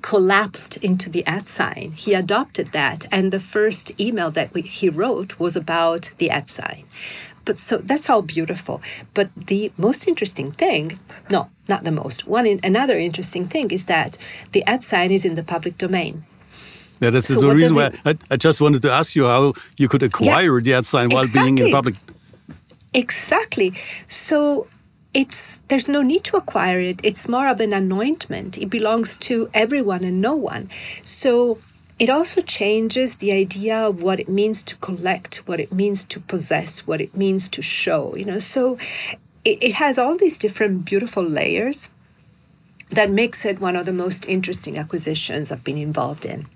collapsed 0.02 0.76
into 0.76 1.10
the 1.10 1.26
at 1.26 1.48
sign. 1.48 1.92
He 1.96 2.14
adopted 2.14 2.70
that, 2.70 3.06
and 3.10 3.32
the 3.32 3.40
first 3.40 4.00
email 4.00 4.30
that 4.30 4.54
we, 4.54 4.62
he 4.62 4.88
wrote 4.88 5.40
was 5.40 5.56
about 5.56 6.12
the 6.18 6.30
at 6.30 6.48
sign. 6.48 6.84
But 7.46 7.58
so 7.58 7.78
that's 7.78 8.10
all 8.10 8.22
beautiful. 8.22 8.82
But 9.14 9.28
the 9.34 9.72
most 9.78 10.06
interesting 10.06 10.52
thing, 10.52 10.98
no, 11.30 11.48
not 11.68 11.84
the 11.84 11.92
most. 11.92 12.26
One 12.26 12.46
in, 12.46 12.60
another 12.62 12.98
interesting 12.98 13.46
thing 13.48 13.70
is 13.70 13.86
that 13.86 14.18
the 14.52 14.62
ad 14.64 14.84
sign 14.84 15.10
is 15.10 15.24
in 15.24 15.34
the 15.34 15.42
public 15.42 15.78
domain. 15.78 16.24
Yeah, 17.00 17.10
that's 17.10 17.28
so 17.28 17.40
the 17.40 17.54
reason 17.54 17.76
why 17.76 17.92
I, 18.04 18.14
I, 18.30 18.36
just 18.36 18.60
wanted 18.60 18.82
to 18.82 18.92
ask 18.92 19.14
you 19.14 19.26
how 19.26 19.52
you 19.76 19.86
could 19.86 20.02
acquire 20.02 20.58
yeah, 20.58 20.64
the 20.64 20.74
ad 20.74 20.86
sign 20.86 21.10
while 21.10 21.24
exactly. 21.24 21.52
being 21.52 21.68
in 21.68 21.72
public. 21.72 21.94
Exactly. 22.94 23.74
So 24.08 24.66
it's 25.12 25.58
there's 25.68 25.88
no 25.88 26.02
need 26.02 26.24
to 26.24 26.36
acquire 26.36 26.80
it. 26.80 27.00
It's 27.02 27.28
more 27.28 27.48
of 27.48 27.60
an 27.60 27.72
anointment. 27.72 28.58
It 28.58 28.70
belongs 28.70 29.18
to 29.28 29.48
everyone 29.52 30.04
and 30.04 30.20
no 30.20 30.34
one. 30.34 30.70
So 31.04 31.58
it 31.98 32.10
also 32.10 32.42
changes 32.42 33.16
the 33.16 33.32
idea 33.32 33.76
of 33.76 34.02
what 34.02 34.20
it 34.20 34.28
means 34.28 34.62
to 34.64 34.76
collect, 34.76 35.36
what 35.46 35.60
it 35.60 35.72
means 35.72 36.04
to 36.04 36.20
possess, 36.20 36.86
what 36.86 37.00
it 37.00 37.16
means 37.16 37.48
to 37.48 37.62
show. 37.62 38.14
You 38.16 38.26
know, 38.26 38.38
so 38.38 38.76
it, 39.44 39.62
it 39.62 39.74
has 39.74 39.98
all 39.98 40.16
these 40.16 40.38
different 40.38 40.84
beautiful 40.84 41.22
layers 41.22 41.88
that 42.90 43.10
makes 43.10 43.44
it 43.44 43.60
one 43.60 43.76
of 43.76 43.86
the 43.86 43.92
most 43.92 44.26
interesting 44.28 44.78
acquisitions 44.78 45.50
I've 45.50 45.64
been 45.64 45.78
involved 45.78 46.24
in. 46.24 46.46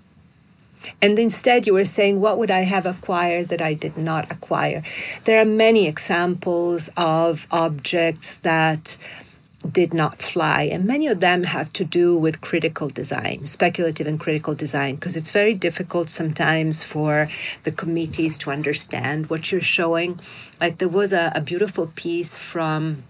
And 1.01 1.19
instead, 1.19 1.67
you 1.67 1.73
were 1.73 1.85
saying, 1.85 2.19
what 2.21 2.37
would 2.37 2.49
I 2.49 2.61
have 2.61 2.85
acquired 2.85 3.49
that 3.49 3.61
I 3.61 3.73
did 3.73 3.97
not 3.97 4.31
acquire? 4.31 4.81
There 5.25 5.39
are 5.39 5.45
many 5.45 5.87
examples 5.87 6.89
of 6.97 7.45
objects 7.51 8.37
that 8.37 8.97
did 9.69 9.93
not 9.93 10.21
fly, 10.21 10.63
and 10.63 10.85
many 10.85 11.07
of 11.07 11.19
them 11.19 11.43
have 11.43 11.71
to 11.73 11.83
do 11.83 12.17
with 12.17 12.41
critical 12.41 12.89
design, 12.89 13.45
speculative 13.45 14.07
and 14.07 14.19
critical 14.19 14.55
design, 14.55 14.95
because 14.95 15.15
it's 15.15 15.31
very 15.31 15.53
difficult 15.53 16.09
sometimes 16.09 16.83
for 16.83 17.29
the 17.63 17.71
committees 17.71 18.37
to 18.39 18.51
understand 18.51 19.29
what 19.29 19.51
you're 19.51 19.61
showing. 19.61 20.19
Like 20.59 20.77
there 20.77 20.89
was 20.89 21.13
a, 21.13 21.31
a 21.35 21.41
beautiful 21.41 21.91
piece 21.95 22.37
from 22.37 23.03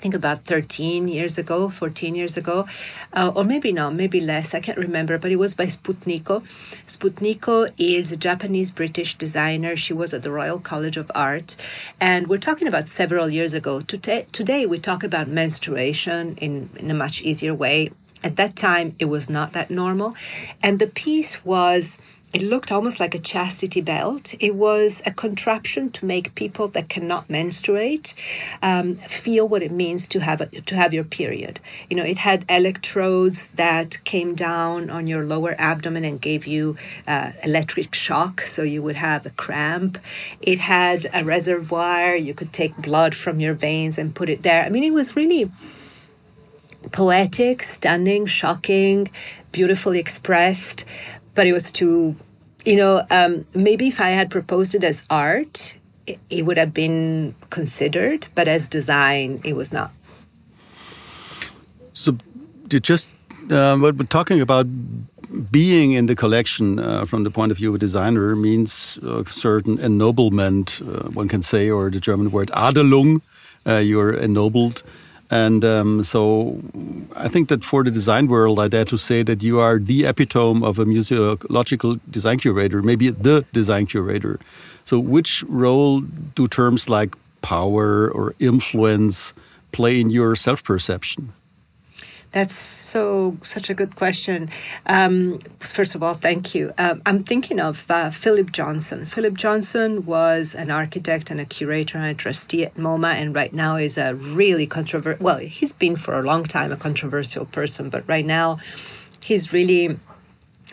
think 0.00 0.14
about 0.14 0.44
13 0.46 1.08
years 1.08 1.36
ago, 1.36 1.68
14 1.68 2.14
years 2.14 2.36
ago, 2.36 2.66
uh, 3.12 3.30
or 3.34 3.44
maybe 3.44 3.70
not, 3.70 3.94
maybe 3.94 4.20
less, 4.20 4.54
I 4.54 4.60
can't 4.60 4.78
remember, 4.78 5.18
but 5.18 5.30
it 5.30 5.36
was 5.36 5.54
by 5.54 5.66
Sputniko. 5.66 6.42
Sputniko 6.86 7.70
is 7.78 8.10
a 8.10 8.16
Japanese 8.16 8.70
British 8.70 9.16
designer. 9.16 9.76
She 9.76 9.92
was 9.92 10.14
at 10.14 10.22
the 10.22 10.30
Royal 10.30 10.58
College 10.58 10.96
of 10.96 11.10
Art. 11.14 11.56
And 12.00 12.28
we're 12.28 12.38
talking 12.38 12.66
about 12.66 12.88
several 12.88 13.28
years 13.28 13.52
ago. 13.52 13.80
Today, 13.80 14.26
today 14.32 14.64
we 14.64 14.78
talk 14.78 15.04
about 15.04 15.28
menstruation 15.28 16.36
in, 16.36 16.70
in 16.76 16.90
a 16.90 16.94
much 16.94 17.22
easier 17.22 17.54
way. 17.54 17.90
At 18.22 18.36
that 18.36 18.56
time, 18.56 18.94
it 18.98 19.06
was 19.06 19.30
not 19.30 19.52
that 19.52 19.70
normal. 19.70 20.14
And 20.62 20.78
the 20.78 20.86
piece 20.86 21.44
was 21.44 21.98
it 22.32 22.42
looked 22.42 22.70
almost 22.70 23.00
like 23.00 23.14
a 23.14 23.18
chastity 23.18 23.80
belt. 23.80 24.34
It 24.38 24.54
was 24.54 25.02
a 25.04 25.10
contraption 25.10 25.90
to 25.92 26.04
make 26.04 26.34
people 26.36 26.68
that 26.68 26.88
cannot 26.88 27.28
menstruate 27.28 28.14
um, 28.62 28.94
feel 28.96 29.48
what 29.48 29.62
it 29.62 29.72
means 29.72 30.06
to 30.08 30.20
have 30.20 30.40
a, 30.40 30.46
to 30.46 30.76
have 30.76 30.94
your 30.94 31.02
period. 31.02 31.58
You 31.88 31.96
know, 31.96 32.04
it 32.04 32.18
had 32.18 32.44
electrodes 32.48 33.48
that 33.50 34.02
came 34.04 34.34
down 34.36 34.90
on 34.90 35.08
your 35.08 35.24
lower 35.24 35.56
abdomen 35.58 36.04
and 36.04 36.20
gave 36.20 36.46
you 36.46 36.76
uh, 37.06 37.32
electric 37.44 37.94
shock, 37.94 38.42
so 38.42 38.62
you 38.62 38.82
would 38.82 38.96
have 38.96 39.26
a 39.26 39.30
cramp. 39.30 39.98
It 40.40 40.60
had 40.60 41.06
a 41.12 41.24
reservoir; 41.24 42.14
you 42.14 42.34
could 42.34 42.52
take 42.52 42.76
blood 42.76 43.14
from 43.16 43.40
your 43.40 43.54
veins 43.54 43.98
and 43.98 44.14
put 44.14 44.28
it 44.28 44.42
there. 44.42 44.64
I 44.64 44.68
mean, 44.68 44.84
it 44.84 44.92
was 44.92 45.16
really 45.16 45.50
poetic, 46.92 47.62
stunning, 47.62 48.26
shocking, 48.26 49.08
beautifully 49.52 49.98
expressed 49.98 50.84
but 51.40 51.46
it 51.46 51.54
was 51.54 51.70
too, 51.70 52.14
you 52.66 52.76
know, 52.76 53.00
um, 53.10 53.46
maybe 53.54 53.88
if 53.88 53.98
I 53.98 54.10
had 54.10 54.28
proposed 54.28 54.74
it 54.74 54.84
as 54.84 55.06
art, 55.08 55.74
it, 56.06 56.18
it 56.28 56.44
would 56.44 56.58
have 56.58 56.74
been 56.74 57.34
considered, 57.48 58.28
but 58.34 58.46
as 58.46 58.68
design, 58.68 59.40
it 59.42 59.56
was 59.56 59.72
not. 59.72 59.90
So, 61.94 62.18
you 62.70 62.78
just 62.78 63.08
uh, 63.50 63.78
what 63.78 63.94
we're 63.96 64.04
talking 64.04 64.42
about 64.42 64.66
being 65.50 65.92
in 65.92 66.08
the 66.08 66.14
collection 66.14 66.78
uh, 66.78 67.06
from 67.06 67.24
the 67.24 67.30
point 67.30 67.52
of 67.52 67.56
view 67.56 67.70
of 67.70 67.76
a 67.76 67.78
designer 67.78 68.36
means 68.36 68.98
a 68.98 69.24
certain 69.24 69.78
ennoblement, 69.78 70.82
uh, 70.82 71.08
one 71.20 71.26
can 71.26 71.40
say, 71.40 71.70
or 71.70 71.88
the 71.88 72.00
German 72.00 72.30
word 72.30 72.50
Adelung. 72.52 73.22
Uh, 73.66 73.76
you're 73.76 74.12
ennobled. 74.12 74.82
And 75.30 75.64
um, 75.64 76.02
so 76.02 76.60
I 77.14 77.28
think 77.28 77.48
that 77.48 77.62
for 77.62 77.84
the 77.84 77.90
design 77.90 78.26
world, 78.26 78.58
I 78.58 78.66
dare 78.66 78.84
to 78.86 78.98
say 78.98 79.22
that 79.22 79.42
you 79.42 79.60
are 79.60 79.78
the 79.78 80.06
epitome 80.06 80.64
of 80.64 80.78
a 80.78 80.84
museological 80.84 82.00
design 82.10 82.38
curator, 82.38 82.82
maybe 82.82 83.10
the 83.10 83.44
design 83.52 83.86
curator. 83.86 84.40
So, 84.84 84.98
which 84.98 85.44
role 85.44 86.00
do 86.00 86.48
terms 86.48 86.88
like 86.88 87.14
power 87.42 88.10
or 88.10 88.34
influence 88.40 89.32
play 89.70 90.00
in 90.00 90.10
your 90.10 90.34
self 90.34 90.64
perception? 90.64 91.32
That's 92.32 92.54
so 92.54 93.36
such 93.42 93.70
a 93.70 93.74
good 93.74 93.96
question. 93.96 94.50
Um, 94.86 95.40
first 95.58 95.96
of 95.96 96.02
all, 96.02 96.14
thank 96.14 96.54
you. 96.54 96.72
Um, 96.78 97.02
I'm 97.04 97.24
thinking 97.24 97.58
of 97.58 97.90
uh, 97.90 98.10
Philip 98.10 98.52
Johnson. 98.52 99.04
Philip 99.04 99.34
Johnson 99.34 100.06
was 100.06 100.54
an 100.54 100.70
architect 100.70 101.30
and 101.32 101.40
a 101.40 101.44
curator 101.44 101.98
and 101.98 102.06
a 102.06 102.14
trustee 102.14 102.64
at 102.64 102.74
MoMA, 102.76 103.14
and 103.14 103.34
right 103.34 103.52
now 103.52 103.76
is 103.76 103.98
a 103.98 104.14
really 104.14 104.68
controversial. 104.68 105.24
Well, 105.24 105.38
he's 105.38 105.72
been 105.72 105.96
for 105.96 106.18
a 106.18 106.22
long 106.22 106.44
time 106.44 106.70
a 106.70 106.76
controversial 106.76 107.46
person, 107.46 107.90
but 107.90 108.04
right 108.06 108.26
now 108.26 108.60
he's 109.20 109.52
really 109.52 109.96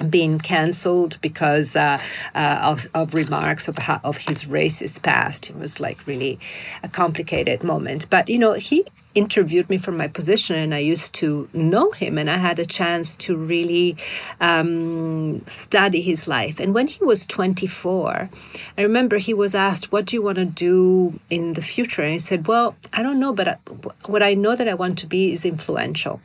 being 0.10 0.38
cancelled 0.38 1.18
because 1.22 1.76
uh, 1.76 2.00
uh, 2.36 2.60
of, 2.62 2.86
of, 2.94 3.16
remarks 3.16 3.68
of 3.68 3.80
how, 3.80 4.00
of 4.04 4.18
his 4.18 4.46
racist 4.46 5.02
past. 5.02 5.50
It 5.50 5.58
was 5.58 5.80
like 5.80 6.06
really 6.06 6.40
a 6.84 6.88
complicated 6.88 7.64
moment. 7.64 8.08
But 8.10 8.30
you 8.30 8.38
know, 8.38 8.54
he 8.54 8.86
interviewed 9.18 9.70
me 9.70 9.78
for 9.78 9.92
my 9.92 10.08
position, 10.08 10.56
and 10.56 10.74
I 10.74 10.80
used 10.80 11.14
to 11.16 11.50
know 11.54 11.92
him, 11.92 12.18
and 12.18 12.30
I 12.30 12.38
had 12.38 12.60
a 12.60 12.66
chance 12.66 13.16
to 13.26 13.36
really 13.36 13.98
um, 14.40 15.46
study 15.46 16.02
his 16.02 16.28
life. 16.28 16.60
And 16.60 16.74
when 16.74 16.88
he 16.88 17.04
was 17.04 17.26
24, 17.26 18.30
I 18.78 18.82
remember 18.82 19.18
he 19.18 19.34
was 19.34 19.56
asked, 19.56 19.92
"What 19.92 20.06
do 20.06 20.16
you 20.16 20.22
want 20.22 20.38
to 20.38 20.46
do 20.46 21.20
in 21.30 21.54
the 21.54 21.62
future?" 21.62 22.04
And 22.04 22.14
he 22.14 22.20
said, 22.20 22.48
"Well, 22.48 22.76
I 22.94 23.02
don't 23.02 23.20
know, 23.20 23.34
but 23.34 23.48
I, 23.48 23.58
what 24.06 24.22
I 24.22 24.34
know 24.34 24.56
that 24.56 24.68
I 24.68 24.76
want 24.76 24.98
to 25.00 25.08
be 25.08 25.34
is 25.34 25.46
influential." 25.46 26.22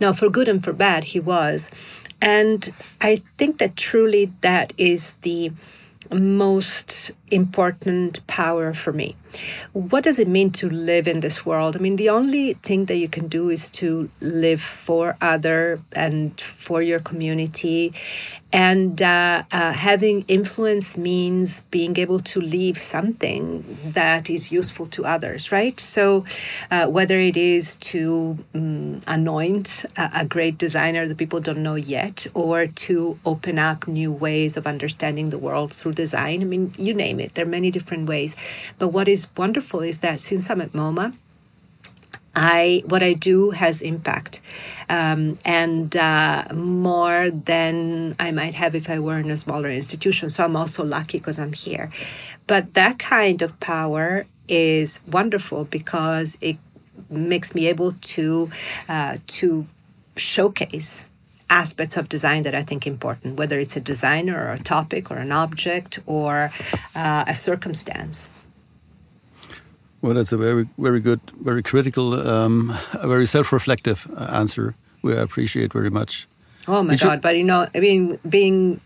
Now, 0.00 0.12
for 0.12 0.28
good 0.28 0.48
and 0.48 0.62
for 0.62 0.72
bad, 0.72 1.04
he 1.04 1.20
was. 1.20 1.70
And 2.20 2.72
I 3.00 3.22
think 3.38 3.58
that 3.58 3.76
truly 3.76 4.32
that 4.40 4.72
is 4.78 5.14
the 5.22 5.52
most 6.12 7.12
important 7.34 8.26
power 8.26 8.72
for 8.72 8.92
me. 8.92 9.16
What 9.72 10.04
does 10.04 10.18
it 10.18 10.28
mean 10.28 10.50
to 10.52 10.70
live 10.70 11.08
in 11.08 11.20
this 11.20 11.44
world? 11.44 11.76
I 11.76 11.80
mean, 11.80 11.96
the 11.96 12.08
only 12.08 12.54
thing 12.54 12.84
that 12.84 12.96
you 12.96 13.08
can 13.08 13.26
do 13.26 13.48
is 13.50 13.68
to 13.70 14.08
live 14.20 14.60
for 14.60 15.16
other 15.20 15.80
and 15.92 16.40
for 16.40 16.80
your 16.82 17.00
community. 17.00 17.92
And 18.52 19.02
uh, 19.02 19.42
uh, 19.50 19.72
having 19.72 20.24
influence 20.28 20.96
means 20.96 21.62
being 21.72 21.96
able 21.98 22.20
to 22.20 22.40
leave 22.40 22.78
something 22.78 23.64
that 23.84 24.30
is 24.30 24.52
useful 24.52 24.86
to 24.86 25.04
others, 25.04 25.50
right? 25.50 25.78
So, 25.80 26.24
uh, 26.70 26.86
whether 26.86 27.18
it 27.18 27.36
is 27.36 27.76
to 27.78 28.38
um, 28.54 29.02
anoint 29.08 29.84
a, 29.98 30.10
a 30.22 30.24
great 30.24 30.56
designer 30.56 31.08
that 31.08 31.18
people 31.18 31.40
don't 31.40 31.64
know 31.64 31.74
yet, 31.74 32.28
or 32.34 32.68
to 32.68 33.18
open 33.26 33.58
up 33.58 33.88
new 33.88 34.12
ways 34.12 34.56
of 34.56 34.68
understanding 34.68 35.30
the 35.30 35.38
world 35.38 35.72
through 35.72 35.94
design, 35.94 36.40
I 36.40 36.44
mean, 36.44 36.72
you 36.78 36.94
name 36.94 37.18
it. 37.18 37.23
There 37.32 37.44
are 37.44 37.48
many 37.48 37.70
different 37.70 38.08
ways. 38.08 38.36
But 38.78 38.88
what 38.88 39.08
is 39.08 39.28
wonderful 39.36 39.80
is 39.80 40.00
that 40.00 40.20
since 40.20 40.50
I'm 40.50 40.60
at 40.60 40.72
MoMA, 40.72 41.14
I 42.36 42.82
what 42.86 43.02
I 43.02 43.12
do 43.12 43.50
has 43.50 43.80
impact, 43.80 44.40
um, 44.88 45.34
and 45.44 45.96
uh, 45.96 46.46
more 46.52 47.30
than 47.30 48.16
I 48.18 48.32
might 48.32 48.54
have 48.54 48.74
if 48.74 48.90
I 48.90 48.98
were 48.98 49.18
in 49.18 49.30
a 49.30 49.36
smaller 49.36 49.70
institution. 49.70 50.28
So 50.30 50.44
I'm 50.44 50.56
also 50.56 50.84
lucky 50.84 51.18
because 51.18 51.38
I'm 51.38 51.52
here. 51.52 51.90
But 52.46 52.74
that 52.74 52.98
kind 52.98 53.40
of 53.40 53.58
power 53.60 54.26
is 54.48 55.00
wonderful 55.10 55.64
because 55.64 56.36
it 56.40 56.56
makes 57.08 57.54
me 57.54 57.68
able 57.68 57.92
to 57.92 58.50
uh, 58.88 59.18
to 59.26 59.66
showcase 60.16 61.06
aspects 61.50 61.96
of 61.96 62.08
design 62.08 62.42
that 62.42 62.54
I 62.54 62.62
think 62.62 62.86
important, 62.86 63.36
whether 63.36 63.58
it's 63.58 63.76
a 63.76 63.80
designer 63.80 64.36
or 64.46 64.52
a 64.52 64.58
topic 64.58 65.10
or 65.10 65.18
an 65.18 65.32
object 65.32 66.00
or 66.06 66.50
uh, 66.94 67.24
a 67.26 67.34
circumstance. 67.34 68.28
Well, 70.00 70.14
that's 70.14 70.32
a 70.32 70.36
very, 70.36 70.66
very 70.76 71.00
good, 71.00 71.20
very 71.40 71.62
critical, 71.62 72.14
um, 72.28 72.76
a 72.92 73.08
very 73.08 73.26
self-reflective 73.26 74.06
uh, 74.16 74.24
answer. 74.32 74.74
We 75.02 75.16
appreciate 75.16 75.72
very 75.72 75.90
much. 75.90 76.26
Oh 76.66 76.82
my 76.82 76.96
God! 76.96 77.20
But 77.20 77.36
you 77.36 77.44
know, 77.44 77.66
I 77.74 77.80
mean, 77.80 78.18
being 78.26 78.80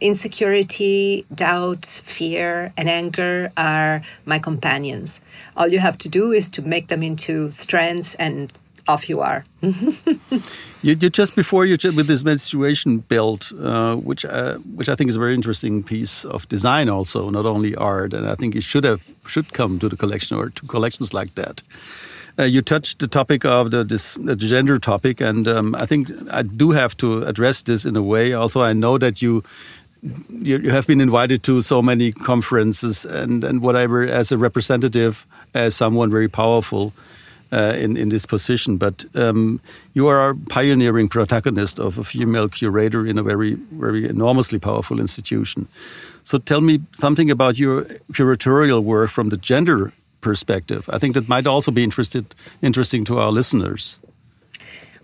insecurity, 0.00 1.26
doubt, 1.34 1.84
fear, 1.84 2.72
and 2.76 2.88
anger 2.88 3.52
are 3.56 4.02
my 4.24 4.38
companions. 4.38 5.20
All 5.54 5.68
you 5.68 5.78
have 5.78 5.98
to 5.98 6.08
do 6.08 6.32
is 6.32 6.48
to 6.50 6.62
make 6.62 6.86
them 6.86 7.02
into 7.02 7.50
strengths 7.50 8.14
and 8.14 8.50
off 8.88 9.08
you 9.08 9.20
are. 9.20 9.44
you, 9.60 10.96
you, 11.00 11.10
just 11.10 11.36
before 11.36 11.66
you 11.66 11.76
with 11.94 12.06
this 12.06 12.24
menstruation 12.24 12.98
belt, 12.98 13.52
uh, 13.60 13.96
which 13.96 14.24
uh, 14.24 14.54
which 14.74 14.88
I 14.88 14.94
think 14.94 15.10
is 15.10 15.16
a 15.16 15.20
very 15.20 15.34
interesting 15.34 15.82
piece 15.82 16.24
of 16.24 16.48
design, 16.48 16.88
also 16.88 17.30
not 17.30 17.46
only 17.46 17.74
art, 17.76 18.14
and 18.14 18.26
I 18.26 18.34
think 18.34 18.54
it 18.56 18.62
should 18.62 18.84
have 18.84 19.00
should 19.26 19.52
come 19.52 19.78
to 19.78 19.88
the 19.88 19.96
collection 19.96 20.36
or 20.36 20.50
to 20.50 20.66
collections 20.66 21.12
like 21.12 21.34
that. 21.34 21.62
Uh, 22.38 22.44
you 22.44 22.62
touched 22.62 23.00
the 23.00 23.08
topic 23.08 23.44
of 23.44 23.72
the, 23.72 23.82
this, 23.82 24.14
the 24.14 24.36
gender 24.36 24.78
topic, 24.78 25.20
and 25.20 25.48
um, 25.48 25.74
I 25.74 25.86
think 25.86 26.08
I 26.30 26.42
do 26.42 26.70
have 26.70 26.96
to 26.98 27.24
address 27.24 27.64
this 27.64 27.84
in 27.84 27.96
a 27.96 28.02
way. 28.02 28.32
Also, 28.32 28.62
I 28.62 28.72
know 28.72 28.96
that 28.98 29.20
you 29.20 29.42
you, 30.02 30.58
you 30.58 30.70
have 30.70 30.86
been 30.86 31.00
invited 31.00 31.42
to 31.42 31.60
so 31.62 31.82
many 31.82 32.12
conferences 32.12 33.04
and, 33.04 33.42
and 33.42 33.60
whatever 33.60 34.06
as 34.06 34.30
a 34.30 34.38
representative, 34.38 35.26
as 35.54 35.74
someone 35.74 36.08
very 36.10 36.28
powerful 36.28 36.92
uh, 37.52 37.74
in, 37.76 37.96
in 37.96 38.08
this 38.08 38.26
position. 38.26 38.76
But 38.76 39.04
um, 39.14 39.60
you 39.94 40.06
are 40.08 40.30
a 40.30 40.34
pioneering 40.34 41.08
protagonist 41.08 41.78
of 41.78 41.98
a 41.98 42.04
female 42.04 42.48
curator 42.48 43.06
in 43.06 43.18
a 43.18 43.22
very, 43.22 43.54
very 43.72 44.08
enormously 44.08 44.58
powerful 44.58 45.00
institution. 45.00 45.66
So 46.24 46.38
tell 46.38 46.60
me 46.60 46.80
something 46.92 47.30
about 47.30 47.58
your 47.58 47.84
curatorial 48.12 48.82
work 48.82 49.10
from 49.10 49.30
the 49.30 49.38
gender 49.38 49.92
perspective. 50.20 50.88
I 50.92 50.98
think 50.98 51.14
that 51.14 51.28
might 51.28 51.46
also 51.46 51.70
be 51.70 51.82
interested, 51.82 52.34
interesting 52.60 53.04
to 53.06 53.18
our 53.18 53.32
listeners. 53.32 53.98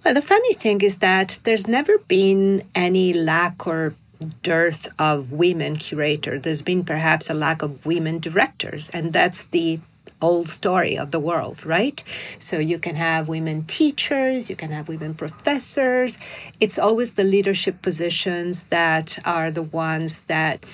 Well, 0.05 0.15
the 0.15 0.23
funny 0.23 0.53
thing 0.55 0.83
is 0.83 0.99
that 0.99 1.41
there's 1.45 1.67
never 1.67 1.97
been 2.09 2.63
any 2.75 3.15
lack 3.15 3.67
or 3.67 3.95
dearth 4.43 4.87
of 4.99 5.33
women 5.33 5.77
curators. 5.77 6.43
There's 6.43 6.63
been 6.63 6.85
perhaps 6.85 7.31
a 7.31 7.35
lack 7.35 7.63
of 7.63 7.85
women 7.87 8.19
directors, 8.19 8.91
and 8.91 9.13
that's 9.13 9.45
the 9.45 9.81
old 10.25 10.49
story 10.49 10.97
of 10.99 11.11
the 11.11 11.21
world, 11.21 11.65
right? 11.65 12.03
So 12.39 12.59
you 12.59 12.79
can 12.79 12.97
have 12.97 13.29
women 13.29 13.65
teachers, 13.65 14.51
you 14.51 14.57
can 14.57 14.71
have 14.71 14.89
women 14.89 15.15
professors. 15.15 16.19
It's 16.61 16.79
always 16.79 17.15
the 17.15 17.25
leadership 17.25 17.83
positions 17.83 18.65
that 18.65 19.19
are 19.25 19.51
the 19.51 19.63
ones 19.63 20.23
that 20.23 20.65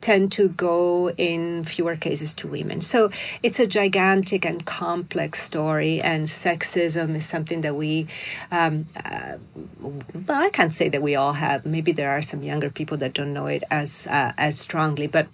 tend 0.00 0.32
to 0.32 0.48
go 0.48 1.10
in 1.10 1.64
fewer 1.64 1.96
cases 1.96 2.32
to 2.34 2.48
women. 2.48 2.80
So 2.80 3.10
it's 3.42 3.60
a 3.60 3.66
gigantic 3.66 4.46
and 4.46 4.64
complex 4.64 5.42
story, 5.42 6.00
and 6.00 6.26
sexism 6.26 7.14
is 7.14 7.26
something 7.26 7.60
that 7.60 7.74
we, 7.74 8.06
um, 8.50 8.86
uh, 9.04 9.36
well, 9.80 10.42
I 10.42 10.50
can't 10.50 10.72
say 10.72 10.88
that 10.88 11.02
we 11.02 11.16
all 11.16 11.34
have. 11.34 11.66
Maybe 11.66 11.92
there 11.92 12.10
are 12.10 12.22
some 12.22 12.42
younger 12.42 12.70
people 12.70 12.96
that 12.98 13.12
don't 13.12 13.34
know 13.34 13.46
it 13.46 13.62
as 13.70 14.06
uh, 14.10 14.32
as 14.38 14.58
strongly, 14.58 15.06
but 15.06 15.26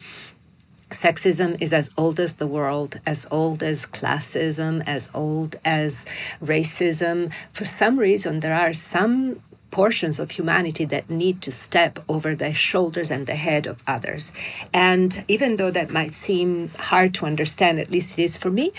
Sexism 0.90 1.60
is 1.60 1.72
as 1.72 1.90
old 1.96 2.20
as 2.20 2.34
the 2.34 2.46
world, 2.46 3.00
as 3.04 3.26
old 3.30 3.62
as 3.62 3.86
classism, 3.86 4.82
as 4.86 5.10
old 5.12 5.56
as 5.64 6.06
racism. 6.42 7.32
For 7.52 7.64
some 7.64 7.98
reason, 7.98 8.40
there 8.40 8.54
are 8.54 8.72
some 8.72 9.42
portions 9.72 10.20
of 10.20 10.30
humanity 10.30 10.84
that 10.84 11.10
need 11.10 11.42
to 11.42 11.50
step 11.50 11.98
over 12.08 12.36
the 12.36 12.54
shoulders 12.54 13.10
and 13.10 13.26
the 13.26 13.34
head 13.34 13.66
of 13.66 13.82
others. 13.86 14.32
And 14.72 15.24
even 15.26 15.56
though 15.56 15.72
that 15.72 15.90
might 15.90 16.14
seem 16.14 16.70
hard 16.78 17.14
to 17.14 17.26
understand, 17.26 17.80
at 17.80 17.90
least 17.90 18.18
it 18.18 18.22
is 18.22 18.36
for 18.36 18.50
me, 18.50 18.70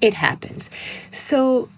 it 0.00 0.14
happens. 0.14 0.70
So 1.10 1.68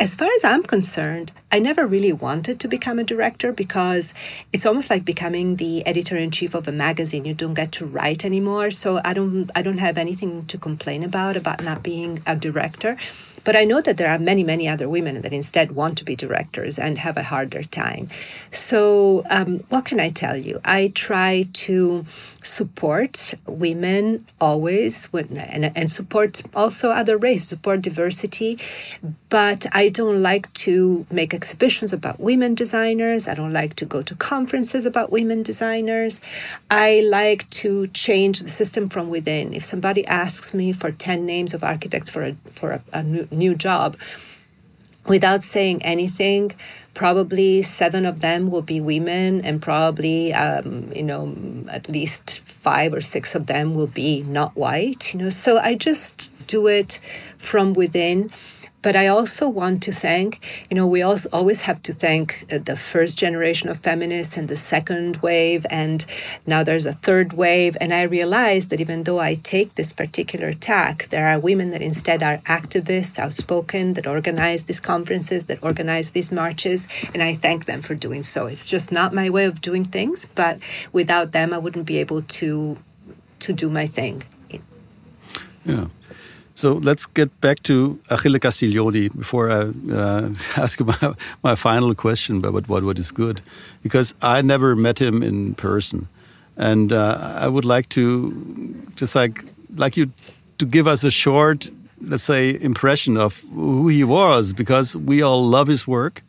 as 0.00 0.14
far 0.14 0.28
as 0.34 0.44
I'm 0.44 0.62
concerned, 0.62 1.30
I 1.52 1.58
never 1.58 1.86
really 1.86 2.12
wanted 2.12 2.58
to 2.60 2.68
become 2.68 2.98
a 2.98 3.04
director 3.04 3.52
because 3.52 4.14
it's 4.50 4.64
almost 4.64 4.88
like 4.88 5.04
becoming 5.04 5.56
the 5.56 5.86
editor 5.86 6.16
in 6.16 6.30
chief 6.30 6.54
of 6.54 6.66
a 6.66 6.72
magazine. 6.72 7.26
You 7.26 7.34
don't 7.34 7.52
get 7.52 7.70
to 7.72 7.84
write 7.84 8.24
anymore, 8.24 8.70
so 8.70 9.02
I 9.04 9.12
don't 9.12 9.50
I 9.54 9.60
don't 9.60 9.76
have 9.76 9.98
anything 9.98 10.46
to 10.46 10.56
complain 10.56 11.04
about 11.04 11.36
about 11.36 11.62
not 11.62 11.82
being 11.82 12.22
a 12.26 12.34
director. 12.34 12.96
But 13.44 13.56
I 13.56 13.64
know 13.64 13.80
that 13.82 13.98
there 13.98 14.10
are 14.10 14.18
many, 14.18 14.42
many 14.42 14.68
other 14.68 14.88
women 14.88 15.20
that 15.20 15.32
instead 15.32 15.72
want 15.72 15.98
to 15.98 16.04
be 16.04 16.16
directors 16.16 16.78
and 16.78 16.98
have 16.98 17.16
a 17.16 17.22
harder 17.22 17.62
time. 17.62 18.08
So, 18.50 19.24
um, 19.30 19.60
what 19.70 19.86
can 19.86 19.98
I 19.98 20.10
tell 20.10 20.36
you? 20.36 20.60
I 20.64 20.92
try 20.94 21.46
to 21.64 22.04
support 22.42 23.34
women 23.46 24.26
always 24.40 25.06
when, 25.06 25.36
and, 25.36 25.76
and 25.76 25.90
support 25.90 26.42
also 26.54 26.90
other 26.90 27.16
races, 27.16 27.48
support 27.48 27.82
diversity. 27.82 28.58
But 29.28 29.66
I 29.72 29.88
don't 29.88 30.22
like 30.22 30.52
to 30.54 31.06
make 31.10 31.32
exhibitions 31.32 31.92
about 31.92 32.18
women 32.18 32.54
designers. 32.54 33.28
I 33.28 33.34
don't 33.34 33.52
like 33.52 33.74
to 33.76 33.84
go 33.84 34.02
to 34.02 34.14
conferences 34.14 34.86
about 34.86 35.12
women 35.12 35.42
designers. 35.42 36.20
I 36.70 37.02
like 37.06 37.48
to 37.50 37.86
change 37.88 38.40
the 38.40 38.48
system 38.48 38.88
from 38.88 39.10
within. 39.10 39.54
If 39.54 39.64
somebody 39.64 40.04
asks 40.06 40.52
me 40.52 40.72
for 40.72 40.90
10 40.90 41.24
names 41.24 41.54
of 41.54 41.62
architects 41.62 42.10
for 42.10 42.24
a, 42.24 42.34
for 42.52 42.72
a, 42.72 42.82
a 42.92 43.02
new, 43.02 43.28
new 43.30 43.54
job, 43.54 43.96
without 45.06 45.42
saying 45.42 45.82
anything, 45.82 46.52
probably 46.94 47.62
seven 47.62 48.04
of 48.06 48.20
them 48.20 48.50
will 48.50 48.62
be 48.62 48.80
women, 48.80 49.44
and 49.44 49.62
probably 49.62 50.32
um, 50.32 50.90
you 50.94 51.02
know 51.02 51.36
at 51.70 51.88
least 51.88 52.40
five 52.40 52.92
or 52.92 53.00
six 53.00 53.34
of 53.34 53.46
them 53.46 53.74
will 53.74 53.86
be 53.86 54.22
not 54.22 54.56
white. 54.56 55.14
You 55.14 55.20
know, 55.20 55.28
so 55.30 55.58
I 55.58 55.74
just 55.74 56.30
do 56.46 56.66
it 56.66 57.00
from 57.38 57.74
within 57.74 58.30
but 58.82 58.96
I 58.96 59.08
also 59.08 59.48
want 59.48 59.82
to 59.84 59.92
thank, 59.92 60.66
you 60.70 60.74
know, 60.74 60.86
we 60.86 61.02
also 61.02 61.28
always 61.32 61.62
have 61.62 61.82
to 61.82 61.92
thank 61.92 62.46
uh, 62.50 62.58
the 62.58 62.76
first 62.76 63.18
generation 63.18 63.68
of 63.68 63.78
feminists 63.78 64.36
and 64.36 64.48
the 64.48 64.56
second 64.56 65.18
wave, 65.18 65.66
and 65.70 66.04
now 66.46 66.62
there's 66.62 66.86
a 66.86 66.92
third 66.92 67.34
wave. 67.34 67.76
And 67.80 67.92
I 67.92 68.02
realize 68.02 68.68
that 68.68 68.80
even 68.80 69.04
though 69.04 69.20
I 69.20 69.34
take 69.34 69.74
this 69.74 69.92
particular 69.92 70.52
tack, 70.52 71.08
there 71.08 71.26
are 71.26 71.38
women 71.38 71.70
that 71.70 71.82
instead 71.82 72.22
are 72.22 72.38
activists, 72.38 73.18
outspoken, 73.18 73.94
that 73.94 74.06
organize 74.06 74.64
these 74.64 74.80
conferences, 74.80 75.46
that 75.46 75.62
organize 75.62 76.12
these 76.12 76.32
marches, 76.32 76.88
and 77.12 77.22
I 77.22 77.34
thank 77.34 77.66
them 77.66 77.82
for 77.82 77.94
doing 77.94 78.22
so. 78.22 78.46
It's 78.46 78.68
just 78.68 78.90
not 78.90 79.12
my 79.12 79.28
way 79.28 79.44
of 79.44 79.60
doing 79.60 79.84
things, 79.84 80.26
but 80.34 80.58
without 80.92 81.32
them, 81.32 81.52
I 81.52 81.58
wouldn't 81.58 81.86
be 81.86 81.98
able 81.98 82.22
to 82.22 82.78
to 83.40 83.52
do 83.54 83.70
my 83.70 83.86
thing. 83.86 84.22
Yeah. 85.64 85.86
So 86.60 86.74
let's 86.74 87.06
get 87.06 87.40
back 87.40 87.62
to 87.62 87.98
Achille 88.10 88.38
Castiglioni 88.38 89.08
before 89.16 89.50
I 89.50 89.60
uh, 89.94 90.28
ask 90.62 90.78
my, 90.80 91.14
my 91.42 91.54
final 91.54 91.94
question 91.94 92.36
about 92.36 92.68
what, 92.68 92.82
what 92.82 92.98
is 92.98 93.12
good. 93.12 93.40
Because 93.82 94.14
I 94.20 94.42
never 94.42 94.76
met 94.76 95.00
him 95.00 95.22
in 95.22 95.54
person. 95.54 96.06
And 96.58 96.92
uh, 96.92 97.38
I 97.40 97.48
would 97.48 97.64
like 97.64 97.88
to 97.90 98.76
just 98.94 99.14
like, 99.14 99.42
like 99.76 99.96
you 99.96 100.10
to 100.58 100.66
give 100.66 100.86
us 100.86 101.02
a 101.02 101.10
short, 101.10 101.70
let's 102.02 102.24
say, 102.24 102.60
impression 102.60 103.16
of 103.16 103.38
who 103.54 103.88
he 103.88 104.04
was, 104.04 104.52
because 104.52 104.94
we 104.94 105.22
all 105.22 105.42
love 105.42 105.66
his 105.66 105.88
work. 105.88 106.20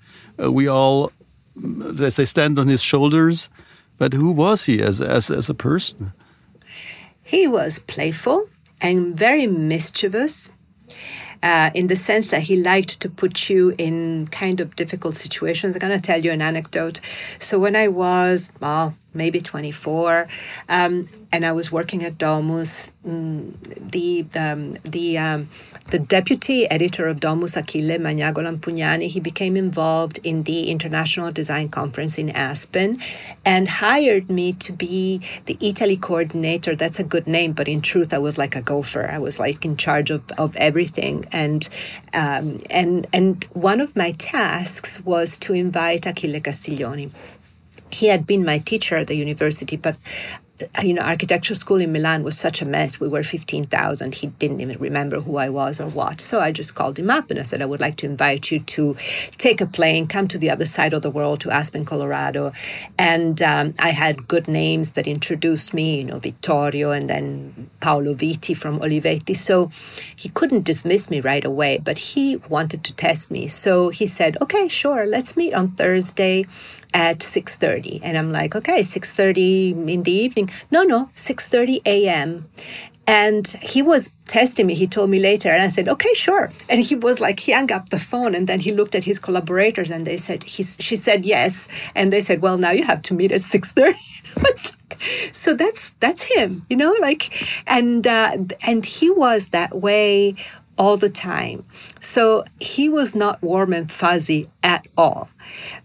Uh, 0.41 0.49
we 0.49 0.69
all, 0.69 1.11
they 1.57 2.09
say, 2.09 2.23
stand 2.23 2.57
on 2.57 2.69
his 2.69 2.81
shoulders. 2.81 3.49
But 3.97 4.13
who 4.13 4.31
was 4.31 4.65
he 4.65 4.81
as, 4.81 5.01
as, 5.01 5.29
as 5.29 5.49
a 5.49 5.53
person? 5.53 6.13
He 7.21 7.47
was 7.47 7.79
playful 7.79 8.47
and 8.81 9.15
very 9.15 9.47
mischievous. 9.47 10.51
Uh, 11.43 11.71
in 11.73 11.87
the 11.87 11.95
sense 11.95 12.29
that 12.29 12.43
he 12.43 12.55
liked 12.55 13.01
to 13.01 13.09
put 13.09 13.49
you 13.49 13.73
in 13.79 14.27
kind 14.27 14.59
of 14.59 14.75
difficult 14.75 15.15
situations. 15.15 15.75
I'm 15.75 15.79
going 15.79 15.99
to 15.99 15.99
tell 15.99 16.19
you 16.19 16.29
an 16.29 16.39
anecdote. 16.39 17.01
So, 17.39 17.57
when 17.57 17.75
I 17.75 17.87
was, 17.87 18.51
well, 18.59 18.93
maybe 19.13 19.39
24. 19.39 20.27
Um, 20.69 21.07
and 21.31 21.45
I 21.45 21.51
was 21.51 21.71
working 21.71 22.03
at 22.03 22.17
Domus. 22.17 22.91
Mm, 23.07 23.53
the 23.91 24.21
the 24.23 24.79
the, 24.83 25.17
um, 25.17 25.49
the 25.89 25.99
deputy 25.99 26.69
editor 26.69 27.07
of 27.07 27.19
Domus, 27.19 27.55
Achille 27.55 27.97
Magnago 27.97 28.37
Lampugnani, 28.37 29.07
he 29.07 29.19
became 29.19 29.55
involved 29.55 30.19
in 30.23 30.43
the 30.43 30.69
International 30.69 31.31
Design 31.31 31.69
Conference 31.69 32.17
in 32.17 32.29
Aspen 32.29 33.01
and 33.45 33.67
hired 33.67 34.29
me 34.29 34.53
to 34.53 34.71
be 34.73 35.21
the 35.45 35.57
Italy 35.61 35.97
coordinator. 35.97 36.75
That's 36.75 36.99
a 36.99 37.03
good 37.03 37.27
name, 37.27 37.53
but 37.53 37.67
in 37.67 37.81
truth, 37.81 38.13
I 38.13 38.17
was 38.19 38.37
like 38.37 38.55
a 38.55 38.61
gopher. 38.61 39.09
I 39.09 39.19
was 39.19 39.39
like 39.39 39.63
in 39.65 39.77
charge 39.77 40.11
of, 40.11 40.29
of 40.37 40.55
everything. 40.57 41.25
And 41.31 41.67
um, 42.13 42.59
and 42.69 43.07
and 43.13 43.43
one 43.53 43.79
of 43.79 43.95
my 43.95 44.11
tasks 44.13 45.03
was 45.05 45.37
to 45.39 45.53
invite 45.53 46.05
Achille 46.05 46.41
Castiglioni 46.41 47.11
he 47.93 48.07
had 48.07 48.25
been 48.25 48.45
my 48.45 48.59
teacher 48.59 48.97
at 48.97 49.07
the 49.07 49.15
university, 49.15 49.77
but 49.77 49.95
uh, 50.61 50.81
you 50.81 50.93
know, 50.93 51.01
architecture 51.01 51.55
school 51.55 51.81
in 51.81 51.91
Milan 51.91 52.23
was 52.23 52.37
such 52.37 52.61
a 52.61 52.65
mess. 52.65 52.99
We 52.99 53.07
were 53.07 53.23
15,000. 53.23 54.15
He 54.15 54.27
didn't 54.27 54.61
even 54.61 54.77
remember 54.79 55.19
who 55.19 55.37
I 55.37 55.49
was 55.49 55.79
or 55.79 55.87
what. 55.87 56.21
So 56.21 56.39
I 56.39 56.51
just 56.51 56.75
called 56.75 56.99
him 56.99 57.09
up 57.09 57.29
and 57.31 57.39
I 57.39 57.43
said, 57.43 57.61
I 57.61 57.65
would 57.65 57.79
like 57.79 57.97
to 57.97 58.05
invite 58.05 58.51
you 58.51 58.59
to 58.59 58.95
take 59.37 59.61
a 59.61 59.65
plane, 59.65 60.07
come 60.07 60.27
to 60.27 60.37
the 60.37 60.49
other 60.49 60.65
side 60.65 60.93
of 60.93 61.01
the 61.01 61.09
world 61.09 61.41
to 61.41 61.51
Aspen, 61.51 61.85
Colorado. 61.85 62.53
And 62.97 63.41
um, 63.41 63.73
I 63.79 63.89
had 63.89 64.27
good 64.27 64.47
names 64.47 64.93
that 64.93 65.07
introduced 65.07 65.73
me, 65.73 65.99
you 65.99 66.05
know, 66.05 66.19
Vittorio 66.19 66.91
and 66.91 67.09
then 67.09 67.69
Paolo 67.79 68.13
Viti 68.13 68.53
from 68.53 68.79
Olivetti. 68.79 69.35
So 69.35 69.71
he 70.15 70.29
couldn't 70.29 70.65
dismiss 70.65 71.09
me 71.09 71.21
right 71.21 71.45
away, 71.45 71.79
but 71.83 71.97
he 71.97 72.37
wanted 72.49 72.83
to 72.85 72.95
test 72.95 73.31
me. 73.31 73.47
So 73.47 73.89
he 73.89 74.07
said, 74.07 74.37
okay, 74.41 74.67
sure, 74.67 75.05
let's 75.05 75.35
meet 75.35 75.53
on 75.53 75.69
Thursday 75.69 76.45
at 76.93 77.19
6.30 77.19 77.99
and 78.03 78.17
i'm 78.17 78.31
like 78.31 78.55
okay 78.55 78.81
6.30 78.81 79.89
in 79.89 80.03
the 80.03 80.11
evening 80.11 80.49
no 80.71 80.83
no 80.83 81.09
6.30 81.15 81.81
a.m 81.85 82.49
And 83.07 83.47
he 83.61 83.81
was 83.81 84.13
testing 84.27 84.67
me. 84.67 84.75
He 84.75 84.87
told 84.87 85.09
me 85.09 85.19
later, 85.19 85.49
and 85.49 85.61
I 85.61 85.69
said, 85.69 85.87
"Okay, 85.89 86.13
sure." 86.13 86.51
And 86.69 86.79
he 86.81 86.95
was 86.95 87.19
like, 87.19 87.39
he 87.39 87.51
hung 87.51 87.71
up 87.71 87.89
the 87.89 87.97
phone, 87.97 88.35
and 88.35 88.45
then 88.47 88.59
he 88.59 88.71
looked 88.71 88.95
at 88.95 89.03
his 89.03 89.19
collaborators, 89.19 89.91
and 89.91 90.05
they 90.05 90.17
said, 90.17 90.43
he, 90.43 90.63
she 90.63 90.95
said 90.95 91.25
yes, 91.25 91.67
and 91.95 92.13
they 92.13 92.21
said, 92.21 92.41
"Well, 92.41 92.57
now 92.57 92.71
you 92.71 92.83
have 92.85 93.01
to 93.07 93.13
meet 93.13 93.31
at 93.31 93.41
6.30. 93.41 93.93
so 95.33 95.53
that's 95.53 95.91
that's 95.99 96.21
him, 96.23 96.65
you 96.69 96.77
know, 96.77 96.95
like, 97.01 97.33
and 97.67 98.05
uh, 98.07 98.37
and 98.65 98.85
he 98.85 99.09
was 99.09 99.49
that 99.49 99.75
way 99.75 100.35
all 100.77 100.97
the 100.97 101.09
time. 101.09 101.65
So 101.99 102.43
he 102.59 102.89
was 102.89 103.15
not 103.15 103.41
warm 103.41 103.73
and 103.73 103.91
fuzzy 103.91 104.47
at 104.63 104.87
all, 104.97 105.29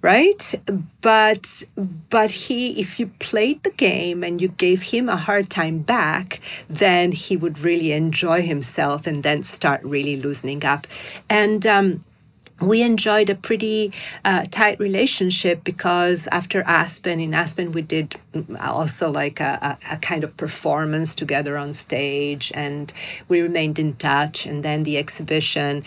right? 0.02 0.54
But 1.00 1.64
but 2.10 2.30
he 2.30 2.80
if 2.80 2.98
you 3.00 3.08
played 3.18 3.62
the 3.62 3.70
game 3.70 4.22
and 4.22 4.40
you 4.40 4.48
gave 4.48 4.82
him 4.82 5.08
a 5.08 5.16
hard 5.16 5.50
time 5.50 5.78
back, 5.78 6.40
then 6.68 7.12
he 7.12 7.36
would 7.36 7.58
really 7.60 7.92
enjoy 7.92 8.42
himself 8.42 9.06
and 9.06 9.22
then 9.22 9.42
start 9.42 9.82
really 9.84 10.16
loosening 10.16 10.64
up. 10.64 10.86
And 11.28 11.66
um 11.66 12.04
we 12.60 12.82
enjoyed 12.82 13.28
a 13.28 13.34
pretty 13.34 13.92
uh, 14.24 14.46
tight 14.50 14.78
relationship 14.78 15.62
because 15.62 16.26
after 16.32 16.62
Aspen, 16.62 17.20
in 17.20 17.34
Aspen, 17.34 17.72
we 17.72 17.82
did 17.82 18.16
also 18.60 19.10
like 19.10 19.40
a, 19.40 19.78
a, 19.90 19.96
kind 19.98 20.24
of 20.24 20.36
performance 20.36 21.14
together 21.14 21.56
on 21.56 21.72
stage, 21.72 22.52
and 22.54 22.92
we 23.28 23.40
remained 23.40 23.78
in 23.78 23.94
touch. 23.94 24.46
And 24.46 24.62
then 24.62 24.82
the 24.82 24.98
exhibition, 24.98 25.84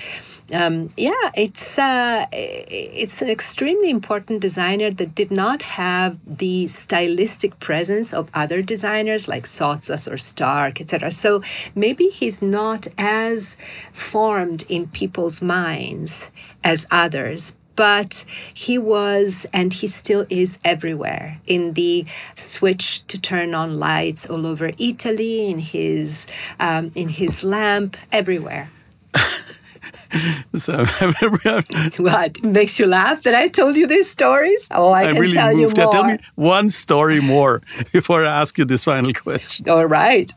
um, 0.54 0.90
yeah, 0.98 1.32
it's 1.36 1.78
uh, 1.78 2.26
it's 2.32 3.22
an 3.22 3.30
extremely 3.30 3.90
important 3.90 4.42
designer 4.42 4.92
that 4.92 5.16
did 5.16 5.32
not 5.32 5.62
have 5.62 6.18
the 6.26 6.68
stylistic 6.68 7.60
presence 7.60 8.14
of 8.14 8.30
other 8.34 8.62
designers 8.62 9.28
like 9.28 9.46
Sottsass 9.46 10.08
or 10.12 10.18
Starck, 10.18 10.82
etc. 10.82 11.12
So 11.12 11.42
maybe 11.76 12.06
he's 12.06 12.42
not 12.42 12.88
as 12.98 13.58
formed 13.94 14.66
in 14.70 14.88
people's 14.88 15.42
minds 15.42 16.32
as 16.64 16.88
others, 16.92 17.56
but 17.80 18.26
he 18.54 18.78
was 18.78 19.48
and 19.54 19.72
he 19.72 19.88
still 19.88 20.26
is 20.30 20.60
everywhere 20.66 21.38
in 21.48 21.72
the 21.76 22.06
switch 22.36 23.08
to 23.08 23.18
turn 23.18 23.56
on 23.56 23.80
lights 23.80 24.30
all 24.30 24.46
over 24.46 24.72
Italy, 24.78 25.50
in 25.50 25.60
his 25.60 26.28
um, 26.60 26.92
in 26.94 27.08
his 27.08 27.46
lamp, 27.46 27.96
everywhere. 28.12 28.70
so 30.58 30.84
what 32.00 32.44
makes 32.44 32.80
you 32.80 32.86
laugh 32.86 33.24
that 33.24 33.34
I 33.34 33.48
told 33.48 33.78
you 33.78 33.88
these 33.88 34.10
stories? 34.10 34.68
Oh, 34.72 34.92
I 34.92 35.04
I'm 35.04 35.14
can 35.14 35.22
really 35.22 35.32
tell 35.32 35.56
moved. 35.56 35.78
you 35.78 35.84
more. 35.86 35.94
Tell 35.94 36.04
me 36.04 36.18
one 36.36 36.70
story 36.70 37.22
more 37.22 37.62
before 37.94 38.26
I 38.26 38.42
ask 38.42 38.58
you 38.58 38.66
this 38.66 38.84
final 38.84 39.14
question. 39.14 39.70
All 39.70 39.86
right. 39.86 40.30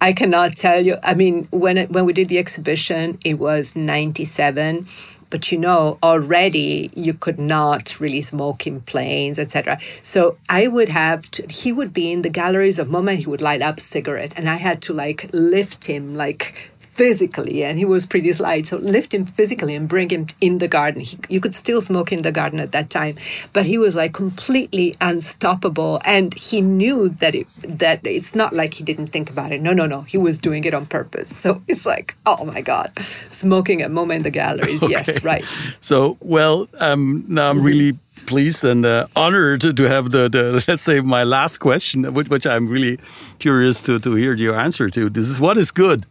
I 0.00 0.14
cannot 0.14 0.56
tell 0.56 0.80
you. 0.86 0.96
I 1.02 1.12
mean, 1.12 1.48
when 1.50 1.76
it, 1.76 1.90
when 1.90 2.06
we 2.06 2.14
did 2.14 2.28
the 2.28 2.38
exhibition, 2.38 3.18
it 3.26 3.38
was 3.38 3.76
'97 3.76 4.86
but 5.30 5.52
you 5.52 5.58
know 5.58 5.98
already 6.02 6.90
you 6.94 7.14
could 7.14 7.38
not 7.38 7.98
really 8.00 8.20
smoke 8.20 8.66
in 8.66 8.80
planes 8.82 9.38
etc 9.38 9.78
so 10.02 10.36
i 10.48 10.66
would 10.66 10.88
have 10.88 11.30
to, 11.30 11.46
he 11.48 11.72
would 11.72 11.92
be 11.92 12.12
in 12.12 12.22
the 12.22 12.30
galleries 12.30 12.78
of 12.78 12.88
MoMA 12.88 13.16
he 13.16 13.26
would 13.26 13.40
light 13.40 13.62
up 13.62 13.80
cigarette 13.80 14.34
and 14.36 14.48
i 14.48 14.56
had 14.56 14.82
to 14.82 14.92
like 14.92 15.28
lift 15.32 15.84
him 15.84 16.16
like 16.16 16.70
physically, 16.98 17.62
and 17.64 17.78
he 17.78 17.84
was 17.84 18.06
pretty 18.06 18.32
slight. 18.32 18.66
So 18.66 18.76
lift 18.78 19.14
him 19.14 19.24
physically 19.24 19.74
and 19.76 19.88
bring 19.88 20.10
him 20.10 20.26
in 20.40 20.58
the 20.58 20.66
garden. 20.66 21.00
He, 21.02 21.16
you 21.28 21.40
could 21.40 21.54
still 21.54 21.80
smoke 21.80 22.12
in 22.12 22.22
the 22.22 22.32
garden 22.32 22.58
at 22.58 22.72
that 22.72 22.90
time, 22.90 23.14
but 23.52 23.64
he 23.64 23.78
was 23.78 23.94
like 23.94 24.12
completely 24.12 24.96
unstoppable, 25.00 26.00
and 26.04 26.34
he 26.34 26.60
knew 26.60 27.08
that 27.20 27.34
it 27.34 27.46
that 27.62 28.00
it's 28.04 28.34
not 28.34 28.52
like 28.52 28.74
he 28.74 28.84
didn't 28.84 29.06
think 29.06 29.30
about 29.30 29.52
it. 29.52 29.62
No, 29.62 29.72
no, 29.72 29.86
no, 29.86 30.02
he 30.02 30.18
was 30.18 30.38
doing 30.38 30.64
it 30.64 30.74
on 30.74 30.86
purpose. 30.86 31.34
So 31.34 31.62
it's 31.68 31.86
like, 31.86 32.16
oh 32.26 32.44
my 32.44 32.60
god, 32.60 32.90
smoking 33.30 33.80
at 33.82 33.90
MoMA 33.90 34.16
in 34.16 34.22
the 34.22 34.30
galleries. 34.30 34.82
Okay. 34.88 34.92
Yes, 34.92 35.24
right. 35.24 35.44
So 35.80 36.16
well, 36.20 36.68
um, 36.80 37.24
now 37.28 37.50
I'm 37.50 37.62
really 37.62 37.98
pleased 38.26 38.64
and 38.64 38.84
uh, 38.86 39.06
honored 39.16 39.60
to 39.60 39.82
have 39.88 40.10
the, 40.10 40.28
the, 40.28 40.64
let's 40.68 40.82
say 40.82 41.00
my 41.00 41.24
last 41.24 41.58
question, 41.58 42.04
which, 42.14 42.28
which 42.28 42.46
I'm 42.46 42.68
really 42.68 42.98
curious 43.38 43.82
to 43.82 43.98
to 44.00 44.14
hear 44.14 44.34
your 44.34 44.56
answer 44.56 44.88
to. 44.90 45.10
This 45.10 45.28
is 45.28 45.38
what 45.40 45.58
is 45.58 45.70
good. 45.70 46.06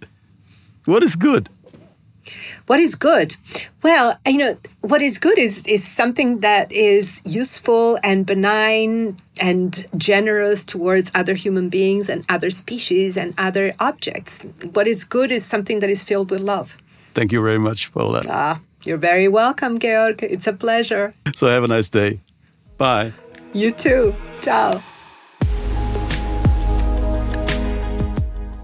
What 0.88 1.04
is 1.04 1.18
good? 1.18 1.50
What 2.68 2.80
is 2.80 2.96
good? 2.96 3.36
Well, 3.84 4.18
you 4.26 4.38
know, 4.38 4.58
what 4.82 5.02
is 5.02 5.18
good 5.20 5.38
is 5.38 5.68
is 5.68 5.86
something 5.86 6.40
that 6.40 6.72
is 6.72 7.22
useful 7.26 8.00
and 8.04 8.26
benign 8.26 9.18
and 9.40 9.86
generous 9.98 10.64
towards 10.64 11.12
other 11.14 11.34
human 11.34 11.68
beings 11.68 12.10
and 12.10 12.24
other 12.30 12.50
species 12.50 13.18
and 13.18 13.34
other 13.38 13.74
objects. 13.82 14.44
What 14.72 14.88
is 14.88 15.04
good 15.04 15.30
is 15.30 15.46
something 15.46 15.80
that 15.82 15.90
is 15.90 16.04
filled 16.04 16.32
with 16.32 16.42
love. 16.42 16.78
Thank 17.14 17.34
you 17.34 17.42
very 17.44 17.60
much, 17.60 17.92
Paola. 17.92 18.24
Ah, 18.30 18.62
you're 18.86 19.04
very 19.12 19.28
welcome, 19.28 19.80
Georg. 19.80 20.24
It's 20.24 20.48
a 20.48 20.54
pleasure. 20.54 21.14
So 21.36 21.48
have 21.48 21.66
a 21.66 21.68
nice 21.68 21.90
day. 21.90 22.20
Bye. 22.78 23.12
You 23.54 23.72
too. 23.72 24.16
Ciao. 24.42 24.82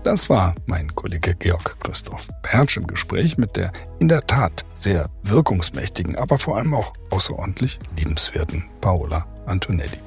Das 0.03 0.29
war 0.29 0.53
mein 0.65 0.93
Kollege 0.95 1.33
Georg 1.33 1.77
Christoph 1.79 2.27
Pertsch 2.41 2.75
im 2.75 2.87
Gespräch 2.87 3.37
mit 3.37 3.55
der 3.55 3.71
in 3.99 4.09
der 4.09 4.27
Tat 4.27 4.65
sehr 4.73 5.09
wirkungsmächtigen, 5.23 6.17
aber 6.17 6.37
vor 6.37 6.57
allem 6.57 6.73
auch 6.73 6.91
außerordentlich 7.09 7.79
liebenswerten 7.95 8.65
Paola 8.81 9.25
Antonelli. 9.45 9.97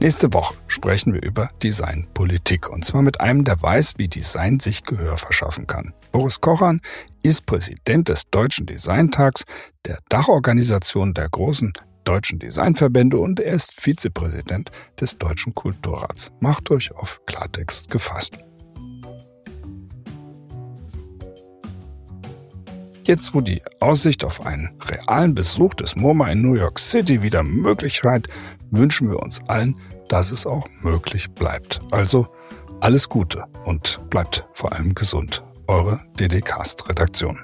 Nächste 0.00 0.32
Woche 0.34 0.56
sprechen 0.66 1.14
wir 1.14 1.22
über 1.22 1.48
Designpolitik 1.62 2.68
und 2.68 2.84
zwar 2.84 3.02
mit 3.02 3.20
einem, 3.20 3.44
der 3.44 3.62
weiß, 3.62 3.94
wie 3.98 4.08
Design 4.08 4.58
sich 4.58 4.82
Gehör 4.82 5.16
verschaffen 5.16 5.68
kann. 5.68 5.94
Boris 6.10 6.40
Kochan 6.40 6.80
ist 7.22 7.46
Präsident 7.46 8.08
des 8.08 8.28
Deutschen 8.30 8.66
Designtags, 8.66 9.44
der 9.86 10.00
Dachorganisation 10.08 11.14
der 11.14 11.28
großen 11.28 11.72
deutschen 12.04 12.38
Designverbände 12.38 13.18
und 13.18 13.40
er 13.40 13.52
ist 13.54 13.80
Vizepräsident 13.80 14.70
des 15.00 15.18
Deutschen 15.18 15.54
Kulturrats. 15.54 16.32
Macht 16.40 16.70
euch 16.70 16.92
auf 16.92 17.20
Klartext 17.26 17.90
gefasst. 17.90 18.38
Jetzt, 23.06 23.34
wo 23.34 23.42
die 23.42 23.60
Aussicht 23.80 24.24
auf 24.24 24.46
einen 24.46 24.70
realen 24.88 25.34
Besuch 25.34 25.74
des 25.74 25.94
MoMA 25.94 26.30
in 26.30 26.40
New 26.40 26.54
York 26.54 26.78
City 26.78 27.22
wieder 27.22 27.42
möglich 27.42 27.96
scheint, 27.96 28.28
wünschen 28.70 29.10
wir 29.10 29.20
uns 29.20 29.42
allen, 29.46 29.76
dass 30.08 30.32
es 30.32 30.46
auch 30.46 30.66
möglich 30.80 31.30
bleibt. 31.30 31.80
Also 31.90 32.26
alles 32.80 33.08
Gute 33.08 33.44
und 33.66 34.00
bleibt 34.08 34.44
vor 34.52 34.72
allem 34.72 34.94
gesund. 34.94 35.44
Eure 35.66 36.00
DD 36.18 36.40
Cast 36.40 36.88
Redaktion. 36.88 37.40